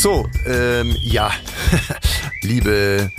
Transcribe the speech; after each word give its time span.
So, 0.00 0.26
ähm, 0.46 0.96
ja, 1.02 1.30
liebe 2.40 3.10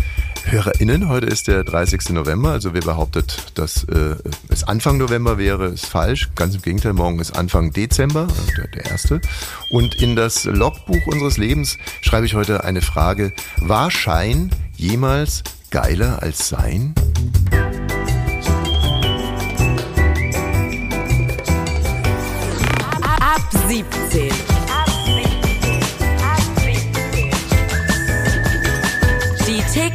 HörerInnen, 0.46 1.09
heute 1.09 1.27
ist 1.27 1.47
der 1.47 1.63
30. 1.63 2.09
November, 2.09 2.54
also 2.54 2.73
wer 2.73 2.81
behauptet, 2.81 3.51
dass 3.54 3.84
äh, 3.84 4.15
es 4.50 4.63
Anfang 4.63 4.97
November 4.97 5.38
wäre, 5.38 5.67
ist 5.67 5.86
falsch. 5.86 6.31
Ganz 6.33 6.55
im 6.55 6.63
Gegenteil, 6.63 6.94
morgen 6.94 7.20
ist 7.20 7.38
Anfang 7.38 7.71
Dezember, 7.71 8.21
also 8.21 8.52
der, 8.57 8.67
der 8.70 8.86
erste. 8.86 9.21
Und 9.70 10.02
in 10.02 10.15
das 10.15 10.46
Logbuch 10.46 11.05
unseres 11.05 11.38
Lebens 11.38 11.78
schreibe 12.02 12.25
ich 12.25 12.34
heute 12.34 12.63
eine 12.63 12.82
Frage. 12.82 13.32
War 13.57 13.91
Schein 13.91 14.50
jemals 14.75 15.43
geiler 15.70 16.23
als 16.23 16.50
Sein? 16.50 16.95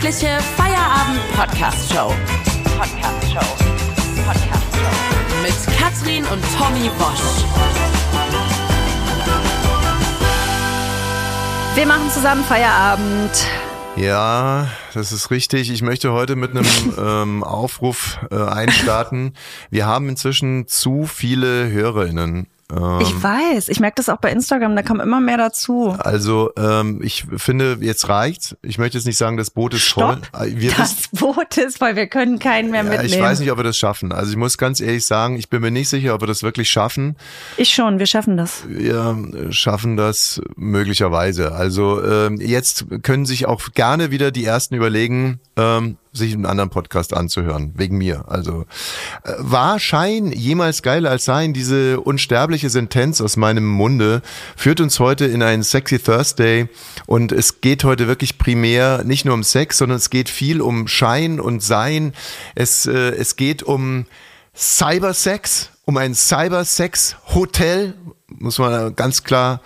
Tägliche 0.07 0.39
Feierabend-Podcast-Show. 0.57 2.15
Podcast-Show. 2.79 3.65
Podcast-Show. 4.25 5.43
Mit 5.43 5.77
Katrin 5.77 6.25
und 6.27 6.45
Tommy 6.57 6.89
Bosch. 6.97 7.45
Wir 11.75 11.87
machen 11.87 12.09
zusammen 12.13 12.45
Feierabend. 12.45 13.33
Ja, 13.97 14.69
das 14.95 15.11
ist 15.11 15.33
richtig. 15.33 15.73
Ich 15.73 15.83
möchte 15.83 16.13
heute 16.13 16.37
mit 16.37 16.53
einem 16.53 16.67
ähm, 16.99 17.43
Aufruf 17.43 18.21
äh, 18.31 18.37
einstarten. 18.37 19.35
Wir 19.71 19.87
haben 19.87 20.09
inzwischen 20.09 20.69
zu 20.69 21.07
viele 21.07 21.69
HörerInnen. 21.69 22.47
Ähm, 22.75 22.99
Ich 23.01 23.23
weiß, 23.23 23.69
ich 23.69 23.81
merke 23.81 23.95
das 23.97 24.09
auch 24.09 24.17
bei 24.19 24.31
Instagram, 24.33 24.75
da 24.77 24.83
kommen 24.83 25.01
immer 25.01 25.21
mehr 25.21 25.37
dazu. 25.37 25.95
Also 25.99 26.51
ähm, 26.57 27.01
ich 27.03 27.25
finde, 27.37 27.79
jetzt 27.81 28.09
reicht's. 28.09 28.57
Ich 28.63 28.79
möchte 28.79 28.99
jetzt 28.99 29.05
nicht 29.07 29.19
sagen, 29.19 29.37
das 29.37 29.51
Boot 29.51 29.75
ist 29.75 29.87
voll. 29.89 30.19
Stopp, 30.23 30.43
Äh, 30.43 30.57
Wir 30.59 30.73
das 30.73 31.09
Boot 31.13 31.57
ist, 31.59 31.81
weil 31.81 31.97
wir 31.97 32.07
können 32.09 32.39
keinen 32.39 32.71
mehr 32.71 32.83
mitnehmen. 32.83 33.07
ich 33.07 33.21
weiß 33.21 33.41
nicht, 33.41 33.51
ob 33.53 33.59
wir 33.59 33.65
das 33.65 33.77
schaffen. 33.77 34.13
Also 34.13 34.31
ich 34.31 34.37
muss 34.37 34.59
ganz 34.59 34.81
ehrlich 34.81 35.05
sagen, 35.07 35.37
ich 35.37 35.49
bin 35.49 35.61
mir 35.63 35.71
nicht 35.71 35.89
sicher, 35.89 36.15
ob 36.15 36.23
wir 36.23 36.27
das 36.27 36.43
wirklich 36.43 36.69
schaffen. 36.71 37.17
Ich 37.57 37.73
schon, 37.73 37.99
wir 37.99 38.07
schaffen 38.07 38.37
das. 38.37 38.65
Wir 38.67 39.17
schaffen 39.51 39.97
das 39.97 40.41
möglicherweise. 40.57 41.53
Also 41.53 42.03
ähm, 42.05 42.41
jetzt 42.41 42.87
können 43.03 43.27
sich 43.27 43.47
auch 43.47 43.61
gerne 43.75 44.11
wieder 44.11 44.31
die 44.31 44.45
ersten 44.45 44.75
überlegen, 44.75 45.41
ähm, 45.57 45.97
sich 46.17 46.33
einen 46.33 46.47
anderen 46.47 46.71
Podcast 46.71 47.15
anzuhören, 47.15 47.73
wegen 47.77 47.99
mir. 47.99 48.25
Also 48.29 48.67
äh, 49.25 49.33
war 49.39 49.79
Schein 49.79 50.33
jemals 50.33 50.83
geiler 50.83 51.11
als 51.11 51.25
sein? 51.25 51.53
Diese 51.53 52.01
unsterbliche 52.01 52.71
Sentenz 52.71 53.21
aus 53.21 53.37
meinem 53.37 53.67
Munde 53.67 54.23
führt 54.57 54.81
uns 54.81 54.99
heute 54.99 55.27
in 55.27 55.43
einen 55.43 55.63
Sexy 55.63 55.99
Thursday 55.99 56.69
und 57.07 57.33
es 57.33 57.61
geht 57.61 57.85
heute 57.85 58.09
wirklich 58.09 58.39
primär 58.39 59.05
nicht 59.05 59.25
nur 59.25 59.35
um 59.35 59.43
Sex, 59.43 59.79
sondern 59.79 59.99
es 59.99 60.11
geht 60.11 60.29
viel 60.29 60.61
um 60.61 60.89
Schein 60.89 61.41
und 61.41 61.63
Sein. 61.63 62.13
Es, 62.55 62.87
äh, 62.87 62.93
es 62.93 63.37
geht 63.37 63.63
um 63.63 64.07
Cybersex, 64.55 65.71
um 65.85 65.97
ein 65.97 66.15
Cybersex-Hotel, 66.15 67.95
muss 68.29 68.59
man 68.59 68.97
ganz 68.97 69.23
klar 69.23 69.61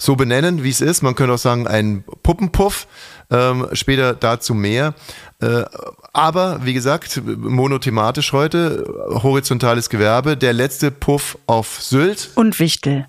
so 0.00 0.16
benennen, 0.16 0.64
wie 0.64 0.70
es 0.70 0.80
ist. 0.80 1.02
Man 1.02 1.14
könnte 1.14 1.34
auch 1.34 1.38
sagen, 1.38 1.66
ein 1.66 2.04
Puppenpuff. 2.22 2.86
Ähm, 3.30 3.68
später 3.72 4.14
dazu 4.14 4.54
mehr. 4.54 4.94
Äh, 5.40 5.64
aber 6.12 6.64
wie 6.64 6.74
gesagt, 6.74 7.22
monothematisch 7.24 8.32
heute, 8.32 8.84
horizontales 9.22 9.88
Gewerbe. 9.88 10.36
Der 10.36 10.52
letzte 10.52 10.90
Puff 10.90 11.38
auf 11.46 11.80
Sylt 11.80 12.30
Und 12.34 12.58
Wichtel. 12.58 13.06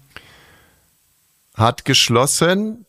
hat 1.56 1.86
geschlossen. 1.86 2.86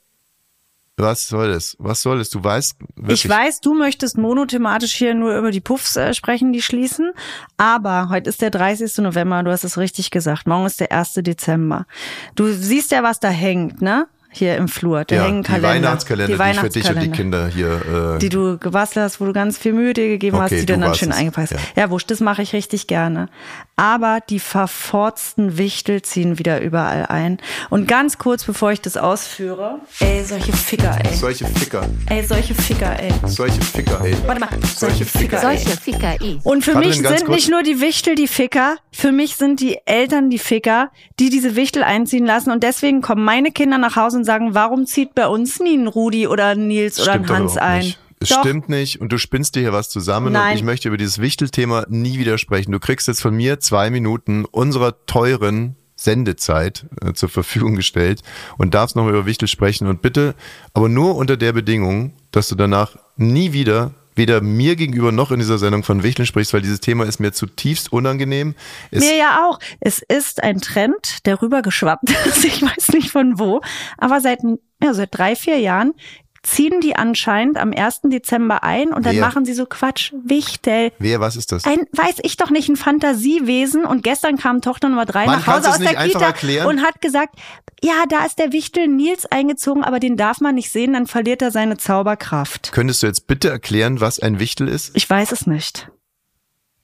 Was 0.98 1.26
soll 1.26 1.48
es? 1.50 1.74
Was 1.78 2.02
soll 2.02 2.20
es? 2.20 2.28
Du 2.28 2.44
weißt 2.44 2.76
wirklich. 2.96 3.24
Ich 3.24 3.28
weiß, 3.30 3.60
du 3.62 3.74
möchtest 3.74 4.18
monothematisch 4.18 4.92
hier 4.92 5.14
nur 5.14 5.36
über 5.36 5.50
die 5.50 5.60
Puffs 5.62 5.96
äh, 5.96 6.12
sprechen, 6.12 6.52
die 6.52 6.60
schließen. 6.60 7.12
Aber 7.56 8.10
heute 8.10 8.28
ist 8.28 8.42
der 8.42 8.50
30. 8.50 8.98
November, 8.98 9.42
du 9.42 9.50
hast 9.50 9.64
es 9.64 9.78
richtig 9.78 10.10
gesagt. 10.10 10.46
Morgen 10.46 10.66
ist 10.66 10.80
der 10.80 10.92
1. 10.92 11.14
Dezember. 11.14 11.86
Du 12.34 12.52
siehst 12.52 12.90
ja, 12.92 13.02
was 13.02 13.20
da 13.20 13.30
hängt, 13.30 13.80
ne? 13.80 14.06
Hier 14.34 14.56
im 14.56 14.68
Flur. 14.68 15.04
Da 15.04 15.14
ja, 15.16 15.24
hängen 15.24 15.42
die 15.42 15.48
Kalender. 15.50 15.68
Weihnachtskalender, 15.68 16.36
die, 16.44 16.50
ich 16.50 16.58
für 16.58 16.68
dich 16.70 16.90
und 16.90 17.02
die 17.02 17.10
Kinder 17.10 17.48
hier. 17.48 18.14
Äh, 18.16 18.18
die 18.18 18.28
du 18.30 18.58
gebastelt 18.58 19.04
hast, 19.04 19.20
wo 19.20 19.26
du 19.26 19.32
ganz 19.32 19.58
viel 19.58 19.72
Mühe 19.74 19.92
dir 19.92 20.08
gegeben 20.08 20.36
Okay, 20.36 20.44
hast, 20.44 20.50
die 20.52 20.66
du 20.66 20.78
dann 20.78 20.94
schön 20.94 21.10
es. 21.10 21.16
eingepackt 21.16 21.52
hast. 21.52 21.60
Ja. 21.76 21.82
Ja, 21.82 21.90
wurscht, 21.90 22.10
das 22.10 22.20
mache 22.20 22.42
ich 22.42 22.52
richtig 22.54 22.86
gerne. 22.86 23.28
Aber 23.76 24.20
die 24.28 24.38
verforzten 24.38 25.58
Wichtel 25.58 26.02
ziehen 26.02 26.38
wieder 26.38 26.60
überall 26.60 27.06
ein. 27.06 27.38
Und 27.70 27.86
ganz 27.88 28.18
kurz, 28.18 28.44
bevor 28.44 28.72
ich 28.72 28.80
das 28.80 28.96
ausführe, 28.96 29.80
ey, 30.00 30.24
solche 30.24 30.52
Ficker, 30.52 30.98
ey. 31.04 31.14
solche 31.14 31.46
Ficker. 31.46 31.86
Ey, 32.06 32.24
solche 32.24 32.54
Ficker, 32.54 32.98
ey. 32.98 33.12
Solche 33.26 33.60
Ficker, 33.60 34.00
ey. 34.04 34.16
Warte 34.26 34.40
mal, 34.40 34.48
Solche 34.76 35.04
Ficker, 35.04 35.36
ey. 35.36 35.58
Solche 35.58 35.80
Ficker 35.80 36.20
eh. 36.20 36.38
Und 36.42 36.64
für 36.64 36.72
Katrin, 36.72 36.88
mich 36.88 37.02
sind 37.06 37.28
nicht 37.28 37.50
nur 37.50 37.62
die 37.62 37.80
Wichtel 37.80 38.14
die 38.14 38.28
Ficker, 38.28 38.76
für 38.92 39.12
mich 39.12 39.36
sind 39.36 39.60
die 39.60 39.78
Eltern 39.84 40.30
die 40.30 40.38
Ficker, 40.38 40.90
die 41.18 41.28
diese 41.30 41.56
Wichtel 41.56 41.82
einziehen 41.82 42.24
lassen. 42.24 42.50
Und 42.50 42.62
deswegen 42.62 43.02
kommen 43.02 43.24
meine 43.24 43.50
Kinder 43.52 43.78
nach 43.78 43.96
Hause 43.96 44.21
und 44.22 44.26
sagen, 44.26 44.54
warum 44.54 44.86
zieht 44.86 45.14
bei 45.14 45.26
uns 45.26 45.58
nie 45.58 45.76
ein 45.76 45.88
Rudi 45.88 46.28
oder 46.28 46.46
ein 46.46 46.68
Nils 46.68 47.00
oder 47.00 47.12
ein 47.12 47.24
Stimmt 47.24 47.38
Hans 47.38 47.56
ein? 47.56 47.80
Nicht. 47.80 47.98
Es 48.20 48.28
Doch. 48.28 48.40
stimmt 48.40 48.68
nicht 48.68 49.00
und 49.00 49.10
du 49.10 49.18
spinnst 49.18 49.56
dir 49.56 49.62
hier 49.62 49.72
was 49.72 49.90
zusammen 49.90 50.32
Nein. 50.32 50.52
und 50.52 50.56
ich 50.58 50.62
möchte 50.62 50.86
über 50.86 50.96
dieses 50.96 51.20
Wichtelthema 51.20 51.86
nie 51.88 52.20
widersprechen. 52.20 52.70
Du 52.70 52.78
kriegst 52.78 53.08
jetzt 53.08 53.20
von 53.20 53.34
mir 53.34 53.58
zwei 53.58 53.90
Minuten 53.90 54.44
unserer 54.44 55.04
teuren 55.06 55.74
Sendezeit 55.96 56.86
äh, 57.00 57.14
zur 57.14 57.28
Verfügung 57.28 57.74
gestellt 57.74 58.22
und 58.58 58.74
darfst 58.74 58.94
noch 58.94 59.08
über 59.08 59.26
Wichtel 59.26 59.48
sprechen 59.48 59.88
und 59.88 60.02
bitte, 60.02 60.36
aber 60.72 60.88
nur 60.88 61.16
unter 61.16 61.36
der 61.36 61.52
Bedingung, 61.52 62.12
dass 62.30 62.48
du 62.48 62.54
danach 62.54 62.96
nie 63.16 63.52
wieder 63.52 63.92
weder 64.14 64.40
mir 64.40 64.76
gegenüber 64.76 65.12
noch 65.12 65.30
in 65.30 65.38
dieser 65.38 65.58
Sendung 65.58 65.82
von 65.82 66.02
Wichteln 66.02 66.26
sprichst, 66.26 66.52
weil 66.52 66.62
dieses 66.62 66.80
Thema 66.80 67.04
ist 67.04 67.20
mir 67.20 67.32
zutiefst 67.32 67.92
unangenehm. 67.92 68.54
Es, 68.90 69.04
Mir 69.04 69.16
ja 69.16 69.46
auch. 69.46 69.58
Es 69.80 70.00
ist 70.00 70.42
ein 70.42 70.60
Trend, 70.60 71.26
der 71.26 71.40
rübergeschwappt 71.40 72.10
ist. 72.26 72.44
Ich 72.44 72.62
weiß 72.62 72.88
nicht 72.90 73.10
von 73.10 73.38
wo. 73.38 73.60
Aber 73.98 74.20
seit, 74.20 74.40
ja, 74.82 74.94
seit 74.94 75.16
drei, 75.16 75.36
vier 75.36 75.58
Jahren 75.58 75.94
ziehen 76.42 76.80
die 76.80 76.96
anscheinend 76.96 77.56
am 77.56 77.72
1. 77.72 78.02
Dezember 78.04 78.62
ein 78.62 78.92
und 78.92 79.06
dann 79.06 79.18
machen 79.18 79.44
sie 79.44 79.54
so 79.54 79.66
Quatsch. 79.66 80.12
Wichtel. 80.24 80.92
wer, 80.98 81.20
was 81.20 81.36
ist 81.36 81.52
das? 81.52 81.64
Ein, 81.64 81.86
weiß 81.92 82.16
ich 82.22 82.36
doch 82.36 82.50
nicht, 82.50 82.68
ein 82.68 82.76
Fantasiewesen. 82.76 83.84
Und 83.84 84.02
gestern 84.02 84.36
kam 84.36 84.60
Tochter 84.60 84.88
Nummer 84.88 85.06
drei 85.06 85.26
nach 85.26 85.46
Hause 85.46 85.70
aus 85.70 85.78
der 85.78 85.94
Kita 85.94 86.26
erklären? 86.26 86.66
und 86.66 86.82
hat 86.82 87.00
gesagt, 87.00 87.36
ja, 87.82 88.04
da 88.08 88.24
ist 88.24 88.38
der 88.38 88.52
Wichtel 88.52 88.88
Nils 88.88 89.26
eingezogen, 89.26 89.84
aber 89.84 90.00
den 90.00 90.16
darf 90.16 90.40
man 90.40 90.54
nicht 90.54 90.70
sehen, 90.70 90.92
dann 90.92 91.06
verliert 91.06 91.42
er 91.42 91.50
seine 91.50 91.76
Zauberkraft. 91.76 92.72
Könntest 92.72 93.02
du 93.02 93.06
jetzt 93.06 93.26
bitte 93.26 93.48
erklären, 93.48 94.00
was 94.00 94.18
ein 94.18 94.38
Wichtel 94.38 94.68
ist? 94.68 94.92
Ich 94.94 95.08
weiß 95.08 95.32
es 95.32 95.46
nicht. 95.46 95.88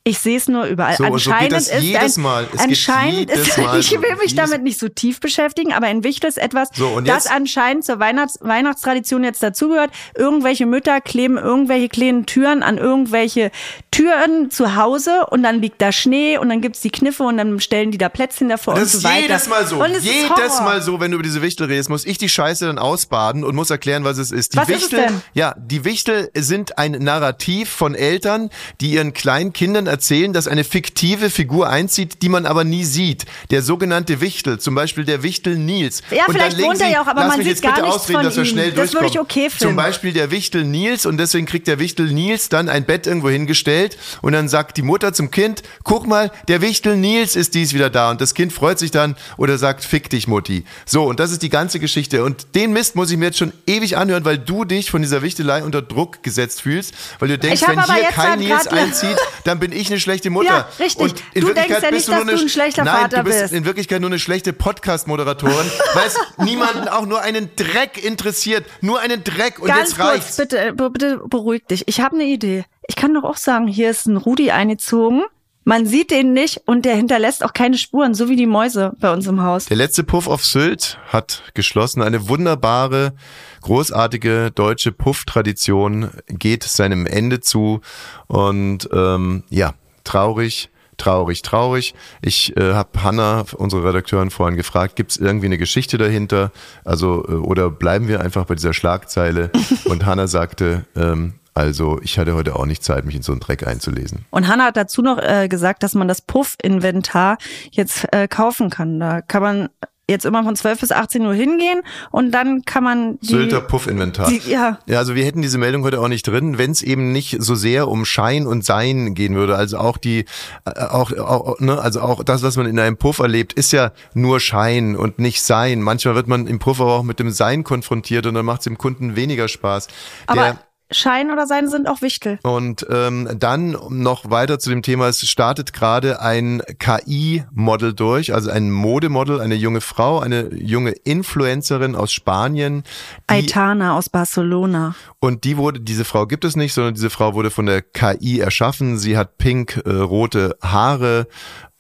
Ich 0.09 0.19
sehe 0.19 0.37
es 0.37 0.49
nur 0.49 0.65
überall. 0.65 0.97
So, 0.97 1.05
so 1.05 1.13
anscheinend 1.13 1.53
das 1.53 1.69
ist 1.69 1.75
ein. 1.75 2.47
Es 2.55 2.61
anscheinend 2.61 3.31
ist, 3.31 3.59
ich 3.79 3.89
so. 3.91 4.03
will 4.03 4.17
mich 4.23 4.35
damit 4.35 4.63
nicht 4.63 4.79
so 4.79 4.89
tief 4.89 5.21
beschäftigen, 5.21 5.73
aber 5.73 5.87
ein 5.87 6.05
Wichtel 6.05 6.29
ist 6.29 6.39
etwas, 6.39 6.69
So, 6.75 7.01
das 7.01 7.27
anscheinend 7.27 7.85
zur 7.85 7.99
Weihnachts 7.99 8.39
Weihnachtstradition 8.41 9.25
jetzt 9.25 9.43
dazugehört. 9.43 9.91
Irgendwelche 10.17 10.67
Mütter 10.67 11.01
kleben 11.01 11.37
irgendwelche 11.37 11.89
kleinen 11.89 12.27
Türen 12.27 12.63
an 12.63 12.79
irgendwelche 12.79 13.51
Türen 13.91 14.51
zu 14.51 14.77
Hause 14.77 15.27
und 15.31 15.43
dann 15.43 15.61
liegt 15.61 15.81
da 15.83 15.93
Schnee 15.93 16.39
und 16.39 16.49
dann 16.49 16.61
gibt's 16.61 16.81
die 16.81 16.91
Kniffe 16.91 17.25
und 17.25 17.37
dann 17.37 17.59
stellen 17.61 17.91
die 17.91 17.99
da 17.99 18.09
Plätzchen 18.09 18.49
davor 18.49 18.75
Das 18.75 18.83
und 18.83 18.89
so 18.91 18.99
ist 18.99 19.05
weiter. 19.05 19.21
jedes 19.23 19.49
Mal 19.49 19.67
so. 19.67 19.77
Und 19.83 19.91
es 19.91 19.99
ist 19.99 20.05
jedes. 20.05 20.61
Mal 20.61 20.81
so, 20.83 21.01
wenn 21.01 21.11
du 21.11 21.17
über 21.17 21.23
diese 21.25 21.43
Wichtel 21.43 21.67
redest, 21.67 21.91
muss 21.91 22.05
ich 22.07 22.17
die 22.19 22.29
Scheiße 22.29 22.67
dann 22.67 22.79
ausbaden 22.79 23.45
und 23.45 23.55
muss 23.55 23.71
erklären, 23.71 24.05
was 24.05 24.19
es 24.19 24.31
ist. 24.33 24.55
Die 24.55 24.57
Was 24.59 24.69
ist 24.69 24.77
es 24.77 24.83
Wichtel, 24.93 24.99
denn? 25.07 25.23
ja, 25.35 25.55
die 25.59 25.85
Wichtel 25.85 26.31
sind 26.35 26.79
ein 26.79 26.93
Narrativ 26.93 27.69
von 27.71 27.95
Eltern, 27.95 28.51
die 28.81 28.91
ihren 28.93 29.13
kleinen 29.13 29.53
Kindern 29.53 29.87
erzählen, 29.99 30.33
dass 30.33 30.47
eine 30.47 30.63
fiktive 30.63 31.29
Figur 31.29 31.69
einzieht, 31.69 32.23
die 32.23 32.29
man 32.29 32.47
aber 32.47 32.63
nie 32.63 32.85
sieht. 32.85 33.27
Der 33.51 33.63
sogenannte 33.63 34.21
Wichtel, 34.21 34.61
zum 34.61 34.77
Beispiel 34.77 35.05
der 35.05 35.25
Wichtel 35.25 35.59
Nils. 35.59 36.03
Ja, 36.13 36.27
und 36.27 36.35
vielleicht 36.35 36.63
wohnt 36.63 36.81
er 36.81 36.89
ja 36.89 37.03
auch, 37.03 37.07
aber 37.09 37.27
man 37.27 37.43
sieht 37.43 37.61
gar 37.61 37.81
nichts 37.81 37.97
ausreden, 37.97 38.19
von 38.19 38.25
dass 38.27 38.37
wir 38.37 38.45
ihm. 38.45 38.49
schnell 38.49 38.73
Das 38.73 38.95
würde 38.95 39.07
ich 39.07 39.19
okay 39.19 39.49
Zum 39.49 39.59
finden. 39.59 39.77
Beispiel 39.77 40.13
der 40.13 40.31
Wichtel 40.31 40.63
Nils 40.65 41.05
und 41.05 41.19
deswegen 41.19 41.47
kriegt 41.47 41.67
der 41.67 41.81
Wichtel 41.81 42.13
Nils 42.13 42.49
dann 42.49 42.69
ein 42.69 42.85
Bett 42.85 43.09
irgendwo 43.09 43.29
hingestellt 43.29 43.99
und 44.23 44.33
dann 44.33 44.49
sagt 44.49 44.77
die 44.77 44.83
Mutter 44.83 45.13
zum 45.13 45.33
Kind, 45.33 45.63
guck 45.83 46.07
mal, 46.07 46.31
der 46.47 46.63
Wichtel 46.63 46.97
Nils 46.97 47.35
ist 47.35 47.55
dies 47.55 47.75
wieder 47.75 47.91
da 47.91 48.11
und 48.11 48.21
das 48.21 48.35
Kind 48.35 48.53
freut 48.53 48.79
sich 48.79 48.93
dann 48.93 49.17
oder 49.37 49.59
sagt, 49.59 49.85
fick 49.85 50.09
dich 50.11 50.29
Mutti. 50.29 50.65
So, 50.87 51.05
und 51.05 51.19
das 51.19 51.33
ist 51.33 51.43
die 51.43 51.51
ganze 51.51 51.81
Geschichte 51.81 52.23
und 52.23 52.55
den 52.55 52.73
Mist 52.73 52.95
muss 52.95 53.11
ich 53.11 53.17
mir 53.17 53.27
jetzt 53.27 53.39
schon 53.39 53.53
ewig 53.67 53.97
anhören, 53.97 54.25
weil 54.25 54.39
du 54.39 54.65
dich 54.65 54.93
von 54.93 55.03
dieser 55.03 55.23
Wichtelei 55.23 55.65
unter 55.65 55.83
Druck 55.83 56.23
gesetzt 56.23 56.63
fühlst, 56.63 56.95
weil 57.19 57.29
du 57.29 57.39
denkst, 57.39 57.63
wenn 57.67 57.85
hier 57.85 58.05
kein 58.05 58.31
halt 58.31 58.41
Nils 58.41 58.67
einzieht, 58.69 59.17
dann 59.45 59.59
bin 59.59 59.73
ich 59.73 59.78
eine 59.87 60.01
schlechte 60.01 60.31
Mutter. 60.31 60.49
Ja, 60.49 60.69
richtig. 60.81 61.01
Und 61.03 61.23
in 61.33 61.43
Du 61.43 61.47
Wirklichkeit 61.47 61.83
denkst 61.83 61.85
ja 61.85 61.91
bist 61.91 61.93
nicht, 61.93 62.09
du 62.09 62.13
nur 62.25 62.33
dass 62.33 62.41
du 62.41 62.47
ein 62.47 62.49
schlechter 62.49 62.85
Nein, 62.85 63.01
Vater 63.03 63.17
du 63.19 63.23
bist 63.25 63.41
bist. 63.43 63.53
in 63.55 63.65
Wirklichkeit 63.65 64.01
nur 64.01 64.11
eine 64.11 64.19
schlechte 64.19 64.53
Podcast-Moderatorin, 64.53 65.55
weil 65.95 66.07
es 66.07 66.17
niemanden 66.39 66.89
auch 66.89 67.07
nur 67.07 67.21
einen 67.23 67.51
Dreck 67.55 68.03
interessiert. 68.05 68.67
Nur 68.81 68.99
einen 69.01 69.23
Dreck. 69.25 69.61
Und 69.61 69.69
Ganz 69.69 69.91
jetzt 69.91 69.97
kurz, 69.99 70.09
reicht's. 70.09 70.37
bitte, 70.37 70.59
äh, 70.59 70.73
bitte 70.73 71.21
beruhig 71.29 71.65
dich. 71.71 71.85
Ich 71.87 72.01
habe 72.01 72.17
eine 72.17 72.25
Idee. 72.25 72.65
Ich 72.89 72.97
kann 72.97 73.15
doch 73.15 73.25
auch 73.25 73.37
sagen, 73.37 73.67
hier 73.69 73.91
ist 73.91 74.07
ein 74.07 74.17
Rudi 74.17 74.51
eingezogen. 74.51 75.23
Man 75.69 75.85
sieht 75.85 76.11
den 76.11 76.33
nicht 76.33 76.63
und 76.65 76.87
der 76.87 76.97
hinterlässt 76.97 77.45
auch 77.45 77.53
keine 77.53 77.77
Spuren, 77.77 78.15
so 78.15 78.31
wie 78.31 78.37
die 78.37 78.47
Mäuse 78.47 78.97
bei 79.01 79.13
uns 79.13 79.27
im 79.27 79.43
Haus. 79.43 79.67
Der 79.67 79.77
letzte 79.77 80.03
Puff 80.03 80.27
auf 80.27 80.43
Sylt 80.43 80.99
hat 81.09 81.43
geschlossen. 81.53 82.01
Eine 82.01 82.27
wunderbare, 82.27 83.13
großartige 83.61 84.51
deutsche 84.55 84.93
Puff-Tradition 84.93 86.09
geht 86.27 86.63
seinem 86.65 87.05
Ende 87.05 87.41
zu. 87.41 87.83
Und 88.29 88.89
ähm, 88.95 89.43
ja, 89.51 89.75
traurig 90.05 90.71
traurig, 90.97 91.43
traurig. 91.43 91.95
Ich 92.23 92.57
äh, 92.57 92.73
habe 92.73 93.05
Hanna, 93.05 93.45
unsere 93.57 93.85
Redakteurin, 93.85 94.31
vorhin 94.31 94.57
gefragt, 94.57 94.97
gibt 94.97 95.13
es 95.13 95.19
irgendwie 95.19 95.47
eine 95.47 95.59
Geschichte 95.59 95.97
dahinter? 95.97 96.51
Also, 96.85 97.25
äh, 97.29 97.33
oder 97.35 97.71
bleiben 97.71 98.09
wir 98.09 98.21
einfach 98.21 98.47
bei 98.47 98.57
dieser 98.57 98.73
Schlagzeile? 98.73 99.53
Und 99.85 100.07
Hanna 100.07 100.27
sagte, 100.27 100.87
ähm, 100.97 101.35
also 101.59 101.99
ich 102.03 102.19
hatte 102.19 102.35
heute 102.35 102.55
auch 102.55 102.67
nicht 102.67 102.85
Zeit, 102.85 103.05
mich 103.05 103.17
in 103.17 103.23
so 103.23 103.33
einen 103.33 103.41
Dreck 103.41 103.67
einzulesen. 103.67 104.25
Und 104.31 104.47
Hanna 104.47 104.67
hat 104.67 104.77
dazu 104.77 105.03
noch 105.03 105.19
äh, 105.19 105.49
gesagt, 105.49 105.83
dass 105.83 105.95
man 105.95 106.07
das 106.07 106.23
Puff-Inventar 106.23 107.37
jetzt 107.73 108.07
äh, 108.13 108.29
kaufen 108.29 108.71
kann. 108.71 109.01
Da 109.01 109.23
kann 109.23 109.43
man 109.43 109.69
jetzt 110.09 110.25
immer 110.25 110.43
von 110.43 110.57
12 110.57 110.81
bis 110.81 110.93
18 110.93 111.27
Uhr 111.27 111.35
hingehen 111.35 111.83
und 112.11 112.31
dann 112.31 112.65
kann 112.65 112.83
man 112.83 113.19
die, 113.21 113.27
Sylter 113.27 113.61
Puff-Inventar. 113.61 114.31
ja, 114.47 114.79
Ja, 114.87 114.99
also 114.99 115.15
wir 115.15 115.25
hätten 115.25 115.43
diese 115.43 115.59
Meldung 115.59 115.83
heute 115.83 116.01
auch 116.01 116.09
nicht 116.09 116.27
drin, 116.27 116.57
wenn 116.59 116.71
es 116.71 116.81
eben 116.81 117.13
nicht 117.13 117.37
so 117.41 117.55
sehr 117.55 117.89
um 117.89 118.05
Schein 118.05 118.47
und 118.47 118.65
Sein 118.65 119.15
gehen 119.15 119.35
würde. 119.35 119.57
Also 119.57 119.79
auch 119.79 119.99
die, 119.99 120.25
äh, 120.65 120.81
auch, 120.81 121.13
auch 121.13 121.61
ne, 121.61 121.79
also 121.79 122.01
auch 122.01 122.23
das, 122.25 122.43
was 122.43 122.57
man 122.57 122.67
in 122.67 122.79
einem 122.79 122.97
Puff 122.97 123.19
erlebt, 123.19 123.53
ist 123.53 123.73
ja 123.73 123.93
nur 124.15 124.41
Schein 124.41 124.97
und 124.97 125.19
nicht 125.19 125.43
Sein. 125.43 125.83
Manchmal 125.83 126.15
wird 126.15 126.29
man 126.29 126.47
im 126.47 126.59
Puff 126.59 126.81
aber 126.81 126.95
auch 126.95 127.03
mit 127.03 127.19
dem 127.19 127.31
Sein 127.31 127.65
konfrontiert 127.65 128.27
und 128.27 128.35
dann 128.35 128.47
macht 128.47 128.61
es 128.61 128.65
dem 128.65 128.79
Kunden 128.79 129.17
weniger 129.17 129.49
Spaß. 129.49 129.89
aber 130.27 130.43
Der, 130.43 130.59
Schein 130.91 131.31
oder 131.31 131.47
Sein 131.47 131.69
sind 131.69 131.89
auch 131.89 132.01
Wichtel. 132.01 132.39
und 132.43 132.87
ähm, 132.91 133.29
dann 133.39 133.77
noch 133.91 134.31
weiter 134.31 134.59
zu 134.59 134.71
dem 134.71 134.83
Thema, 134.83 135.09
es 135.09 135.29
startet 135.29 135.73
gerade 135.73 136.21
ein 136.23 136.63
KI-Model 136.79 137.93
durch, 137.93 138.33
also 138.33 138.51
ein 138.51 138.71
Modemodel, 138.71 139.41
eine 139.41 139.55
junge 139.55 139.81
Frau, 139.81 140.21
eine 140.21 140.55
junge 140.55 140.93
Influencerin 140.93 141.95
aus 141.95 142.13
Spanien. 142.13 142.85
Die, 143.31 143.35
Aitana 143.35 143.97
aus 143.97 144.09
Barcelona. 144.09 144.95
und 145.21 145.45
die 145.45 145.57
wurde, 145.57 145.81
diese 145.81 146.05
Frau 146.05 146.27
gibt 146.27 146.45
es 146.45 146.57
nicht, 146.57 146.73
sondern 146.73 146.95
diese 146.95 147.11
Frau 147.11 147.35
wurde 147.35 147.51
von 147.51 147.67
der 147.67 147.83
KI 147.83 148.41
erschaffen. 148.41 148.99
Sie 148.99 149.17
hat 149.17 149.39
pink 149.39 149.83
äh, 149.85 149.91
rote 149.91 150.57
Haare. 150.63 151.27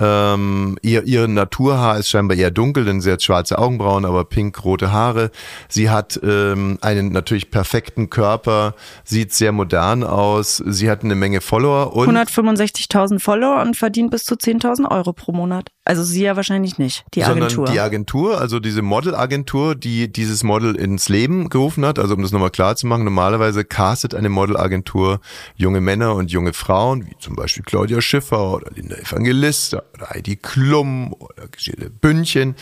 Ähm, 0.00 0.78
ihr, 0.82 1.04
ihr 1.04 1.26
Naturhaar 1.26 1.98
ist 1.98 2.08
scheinbar 2.08 2.36
eher 2.36 2.52
dunkel, 2.52 2.84
denn 2.84 3.00
sie 3.00 3.10
hat 3.10 3.22
schwarze 3.22 3.58
Augenbrauen, 3.58 4.04
aber 4.04 4.24
pink 4.24 4.64
rote 4.64 4.92
Haare. 4.92 5.30
Sie 5.68 5.90
hat 5.90 6.20
ähm, 6.22 6.78
einen 6.82 7.10
natürlich 7.10 7.50
perfekten 7.50 8.08
Körper, 8.08 8.74
sieht 9.02 9.32
sehr 9.32 9.50
modern 9.50 10.04
aus. 10.04 10.62
Sie 10.64 10.88
hat 10.88 11.02
eine 11.02 11.16
Menge 11.16 11.40
Follower 11.40 11.94
und 11.96 12.08
165.000 12.16 13.18
Follower 13.18 13.60
und 13.62 13.76
verdient 13.76 14.12
bis 14.12 14.24
zu 14.24 14.36
10.000 14.36 14.88
Euro 14.90 15.12
pro 15.12 15.32
Monat. 15.32 15.72
Also 15.88 16.02
sie 16.02 16.23
ja 16.23 16.37
wahrscheinlich 16.37 16.76
nicht, 16.76 17.06
die 17.14 17.25
Agentur. 17.25 17.50
Sondern 17.50 17.73
die 17.73 17.81
Agentur, 17.81 18.38
also 18.38 18.61
diese 18.61 18.82
Modelagentur, 18.82 19.75
die 19.75 20.12
dieses 20.12 20.43
Model 20.43 20.76
ins 20.76 21.08
Leben 21.08 21.49
gerufen 21.49 21.87
hat, 21.87 21.99
also 21.99 22.12
um 22.12 22.20
das 22.20 22.31
nochmal 22.31 22.50
klar 22.50 22.76
zu 22.76 22.87
machen, 22.87 23.05
normalerweise 23.05 23.64
castet 23.64 24.14
eine 24.14 24.29
Modelagentur 24.29 25.20
junge 25.56 25.81
Männer 25.81 26.14
und 26.14 26.31
junge 26.31 26.52
Frauen, 26.52 27.06
wie 27.06 27.17
zum 27.19 27.37
Beispiel 27.37 27.62
Claudia 27.64 28.02
Schiffer 28.02 28.52
oder 28.52 28.70
Linda 28.75 28.96
Evangelista 28.96 29.82
oder 29.94 30.11
Heidi 30.11 30.37
Klum 30.37 31.14
oder 31.14 31.49
Gisele 31.49 31.88
Bündchen. 31.88 32.55